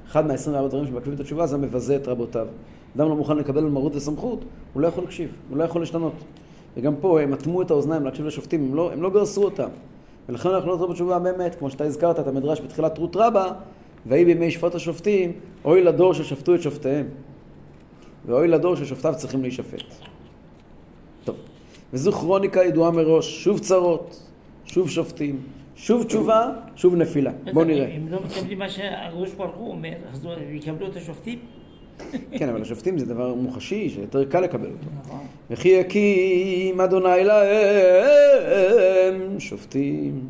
אחד 0.09 0.27
מה-24 0.27 0.69
דברים 0.69 0.87
שמעכבים 0.87 1.15
את 1.15 1.21
התשובה 1.21 1.47
זה 1.47 1.57
המבזה 1.57 1.97
את 1.97 2.09
רבותיו. 2.09 2.47
אדם 2.97 3.09
לא 3.09 3.17
מוכן 3.17 3.37
לקבל 3.37 3.63
מרות 3.63 3.97
וסמכות, 3.97 4.45
הוא 4.73 4.83
לא 4.83 4.89
יכול 4.89 5.05
להקשיב, 5.05 5.37
הוא 5.49 5.57
לא 5.57 5.65
יכול 5.65 5.83
להשתנות. 5.83 6.13
וגם 6.77 6.95
פה 7.01 7.21
הם 7.21 7.33
אטמו 7.33 7.63
את 7.63 7.71
האוזניים 7.71 8.05
להקשיב 8.05 8.27
לשופטים, 8.27 8.65
הם 8.65 8.75
לא, 8.75 8.93
הם 8.93 9.03
לא 9.03 9.11
גרסו 9.11 9.45
אותם. 9.45 9.69
ולכן 10.29 10.49
אנחנו 10.49 10.69
לא 10.69 10.75
נחזור 10.75 10.91
בתשובה 10.91 11.19
באמת, 11.19 11.55
כמו 11.55 11.71
שאתה 11.71 11.85
הזכרת 11.85 12.21
את 12.21 12.27
המדרש 12.27 12.61
בתחילת 12.61 12.99
רות 12.99 13.17
רבה, 13.17 13.53
ויהי 14.07 14.25
בימי 14.25 14.51
שפט 14.51 14.75
השופטים, 14.75 15.33
אוי 15.65 15.83
לדור 15.83 16.15
ששפטו 16.15 16.55
את 16.55 16.63
שופטיהם. 16.63 17.07
ואוי 18.27 18.49
לדור 18.49 18.77
ששופטיו 18.77 19.15
צריכים 19.17 19.43
להישפט. 19.43 19.83
טוב, 21.25 21.37
וזו 21.93 22.13
כרוניקה 22.13 22.65
ידועה 22.65 22.91
מראש, 22.91 23.45
שוב 23.45 23.59
צרות, 23.59 24.23
שוב 24.65 24.91
שופטים, 24.91 25.41
שוב 25.81 26.03
תשובה, 26.05 26.51
שוב 26.77 26.95
נפילה. 26.97 27.31
בואו 27.53 27.65
נראה. 27.65 27.89
הם 27.95 28.09
לא 28.11 28.19
מקבלים 28.27 28.59
מה 28.59 28.69
שהקדוש 28.69 29.31
ברוך 29.35 29.55
הוא 29.57 29.71
אומר, 29.71 29.93
אז 30.13 30.25
לא- 30.27 30.35
יקבלו 30.53 30.87
את 30.87 30.97
השופטים? 30.97 31.39
כן, 32.39 32.49
אבל 32.49 32.63
השופטים 32.63 32.99
זה 32.99 33.07
דבר 33.07 33.35
מוחשי, 33.35 33.89
שיותר 33.91 34.25
קל 34.25 34.41
לקבל 34.41 34.67
אותו. 34.67 34.87
נכון. 35.05 35.19
וכי 35.51 35.69
יקים 35.69 36.81
אדוני 36.81 37.25
להם 37.25 39.11
שופטים, 39.41 40.21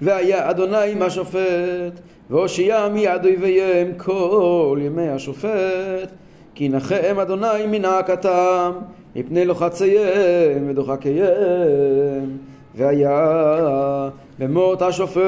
והיה 0.00 0.50
אדוני 0.50 0.92
עם 0.92 1.02
השופט, 1.02 2.00
והושיע 2.30 2.88
מיד 2.88 3.24
אויביהם 3.24 3.92
כל 3.96 4.78
ימי 4.82 5.08
השופט, 5.08 6.12
כי 6.54 6.64
ינחם 6.64 7.16
אדוני 7.22 7.66
מנעקתם, 7.70 8.72
מפני 9.16 9.44
לוחציהם 9.44 10.64
ודוחקיהם. 10.68 12.36
והיה 12.74 14.08
במות 14.38 14.82
השופט, 14.82 15.22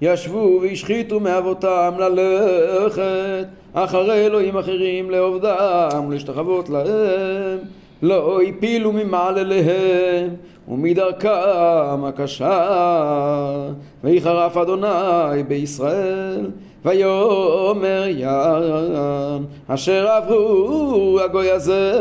ישבו 0.00 0.60
והשחיתו 0.62 1.20
מאבותם 1.20 1.94
ללכת 1.98 3.46
אחרי 3.72 4.26
אלוהים 4.26 4.56
אחרים 4.56 5.10
לעובדם 5.10 6.04
ולהשתחוות 6.08 6.70
להם 6.70 7.58
לא 8.02 8.40
הפילו 8.42 8.92
ממעלליהם 8.92 10.28
ומדרכם 10.68 12.04
הקשה 12.04 13.70
ויחרף 14.04 14.56
אדוני 14.56 15.42
בישראל 15.48 16.50
ויאמר 16.84 18.04
ין 18.08 19.44
אשר 19.66 20.08
עברו 20.08 21.18
הגוי 21.24 21.50
הזה 21.50 21.92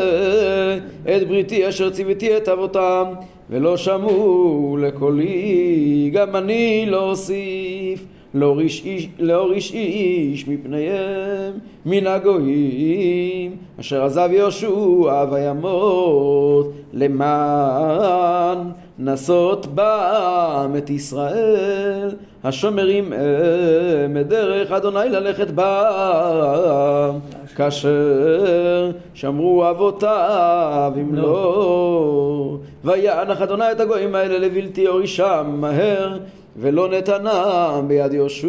את 1.03 1.27
בריתי 1.27 1.69
אשר 1.69 1.89
ציוויתי 1.89 2.37
את 2.37 2.49
אבותם 2.49 3.03
ולא 3.49 3.77
שמעו 3.77 4.77
לקולי 4.81 6.09
גם 6.13 6.35
אני 6.35 6.85
לא 6.87 7.09
אוסיף. 7.09 8.05
להוריש 8.33 8.85
איש, 8.85 9.73
איש 9.73 10.47
מפניהם 10.47 11.53
מן 11.85 12.07
הגויים 12.07 13.55
אשר 13.79 14.03
עזב 14.03 14.29
יהושע 14.31 15.25
וימות 15.31 16.73
למען 16.93 18.57
נסות 18.99 19.67
בם 19.75 20.71
את 20.77 20.89
ישראל. 20.89 22.09
השומרים 22.43 23.13
הם 23.13 24.17
את 24.17 24.27
דרך 24.27 24.71
אדוני 24.71 25.09
ללכת 25.09 25.47
בם 25.55 27.19
כאשר 27.55 28.91
שמרו 29.13 29.69
אבותיו 29.69 30.93
אם 31.01 31.15
לא 31.15 32.57
וינח 32.83 33.41
אדוני 33.41 33.71
את 33.71 33.79
הגויים 33.79 34.15
האלה 34.15 34.39
לבלתי 34.39 34.81
יורישם 34.81 35.55
מהר 35.59 36.17
ולא 36.57 36.89
נתנם 36.89 37.85
ביד 37.87 38.13
יהושע. 38.13 38.47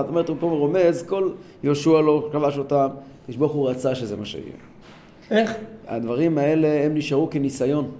זאת 0.00 0.08
אומרת, 0.08 0.28
הוא 0.28 0.36
פה 0.40 0.46
רומז, 0.46 1.02
כל 1.02 1.28
יהושע 1.62 2.00
לא 2.00 2.28
כבש 2.32 2.58
אותם, 2.58 2.88
תשבוך 3.26 3.52
הוא 3.52 3.70
רצה 3.70 3.94
שזה 3.94 4.16
מה 4.16 4.24
שיהיה. 4.24 4.44
איך? 5.30 5.54
הדברים 5.86 6.38
האלה 6.38 6.84
הם 6.84 6.94
נשארו 6.94 7.30
כניסיון 7.30 7.90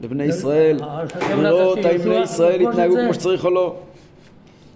לבני 0.00 0.24
ישראל, 0.24 0.78
אה, 0.82 1.04
לראות 1.42 1.78
האם 1.84 1.98
בני 1.98 2.14
ישראל 2.14 2.72
שזה. 2.72 2.88
כמו 3.04 3.14
שצריך 3.14 3.44
או 3.44 3.50
לא. 3.50 3.74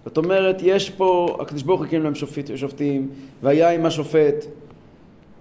זאת 0.04 0.16
אומרת, 0.16 0.56
יש 0.62 0.90
פה, 0.90 1.36
הקדוש 1.40 1.62
ברוך 1.62 1.80
הוא 1.80 1.86
הקים 1.86 2.02
להם 2.02 2.14
שופט, 2.14 2.50
שופטים, 2.54 3.08
והיה 3.42 3.70
עם 3.70 3.86
השופט, 3.86 4.44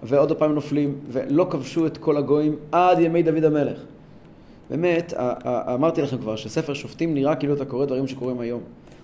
ועוד 0.03 0.31
פעם 0.31 0.55
נופלים, 0.55 0.95
ולא 1.11 1.47
כבשו 1.49 1.87
את 1.87 1.97
כל 1.97 2.17
הגויים 2.17 2.55
עד 2.71 2.99
ימי 2.99 3.23
דוד 3.23 3.43
המלך. 3.43 3.79
באמת, 4.69 5.13
אמרתי 5.73 6.01
לכם 6.01 6.17
כבר 6.17 6.35
שספר 6.35 6.73
שופטים 6.73 7.13
נראה 7.13 7.35
כאילו 7.35 7.53
אתה 7.53 7.65
קורא 7.65 7.85
דברים 7.85 8.07
שקורים 8.07 8.39
היום. 8.39 8.61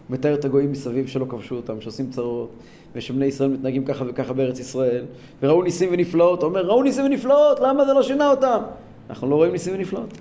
הוא 0.08 0.18
מתאר 0.18 0.34
את 0.34 0.46
הגויים 0.46 0.72
מסביב 0.72 1.08
שלא 1.08 1.26
כבשו 1.30 1.56
אותם, 1.56 1.82
שעושים 1.82 2.10
צרות, 2.10 2.52
ושבני 2.96 3.26
ישראל 3.26 3.50
מתנהגים 3.50 3.86
ככה 3.86 4.06
וככה 4.08 4.34
בארץ 4.34 4.60
ישראל, 4.60 5.06
וראו 5.42 5.64
ניסים 5.64 5.90
ונפלאות. 5.92 6.44
אומר, 6.44 6.66
ראו 6.66 6.84
ניסים 6.84 7.06
ונפלאות, 7.06 7.60
למה 7.60 7.86
זה 7.86 7.94
לא 7.94 8.04
שינה 8.04 8.30
אותם? 8.30 8.62
אנחנו 9.10 9.30
לא 9.30 9.36
רואים 9.36 9.52
ניסים 9.52 9.74
ונפלאות. 9.74 10.14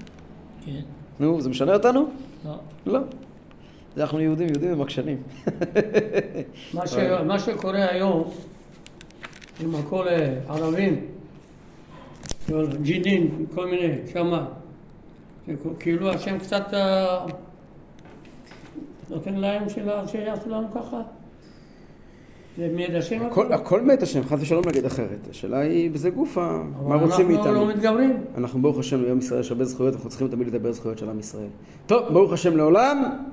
כן. 0.67 0.81
נו, 1.21 1.41
זה 1.41 1.49
משנה 1.49 1.75
אותנו? 1.75 2.09
לא. 2.45 2.55
לא. 2.87 3.01
זה 3.97 4.03
אנחנו 4.03 4.21
יהודים, 4.21 4.49
יהודים 4.49 4.71
הם 4.71 4.83
עקשנים. 4.83 5.23
מה, 6.75 6.87
ש... 6.87 6.97
מה 7.27 7.39
שקורה 7.39 7.91
היום 7.91 8.31
עם 9.61 9.75
הכל 9.75 10.09
אה, 10.09 10.35
ערבים, 10.49 11.07
ג'ינין, 12.83 13.47
כל 13.55 13.67
מיני, 13.67 13.95
שמה, 14.13 14.47
כאילו 15.79 16.11
השם 16.11 16.39
קצת 16.39 16.75
אה, 16.75 17.27
נותן 19.11 19.35
להם 19.35 19.69
שיעשו 20.07 20.51
לנו 20.51 20.69
ככה. 20.75 21.03
זה 22.57 22.69
מיד 22.75 22.95
השם. 22.95 23.23
הכל, 23.23 23.53
הכל 23.53 23.81
מת 23.81 24.03
השם, 24.03 24.23
חס 24.23 24.39
ושלום 24.41 24.63
נגיד 24.69 24.85
אחרת. 24.85 25.29
השאלה 25.31 25.59
היא 25.59 25.91
בזה 25.91 26.11
גופה, 26.11 26.59
מה 26.87 26.95
רוצים 26.95 27.05
אנחנו 27.05 27.25
מאיתנו? 27.25 27.53
לא 27.53 27.69
מתגברים. 27.69 28.17
אנחנו 28.39 28.63
ברוך 28.63 28.79
השם, 28.79 29.05
עם 29.05 29.19
ישראל 29.19 29.41
יש 29.41 29.51
הרבה 29.51 29.65
זכויות, 29.65 29.95
אנחנו 29.95 30.09
צריכים 30.09 30.29
תמיד 30.29 30.47
לדבר 30.47 30.73
זכויות 30.73 30.99
של 30.99 31.09
עם 31.09 31.19
ישראל. 31.19 31.49
טוב, 31.87 32.13
ברוך 32.13 32.33
השם 32.33 32.57
לעולם. 32.57 33.25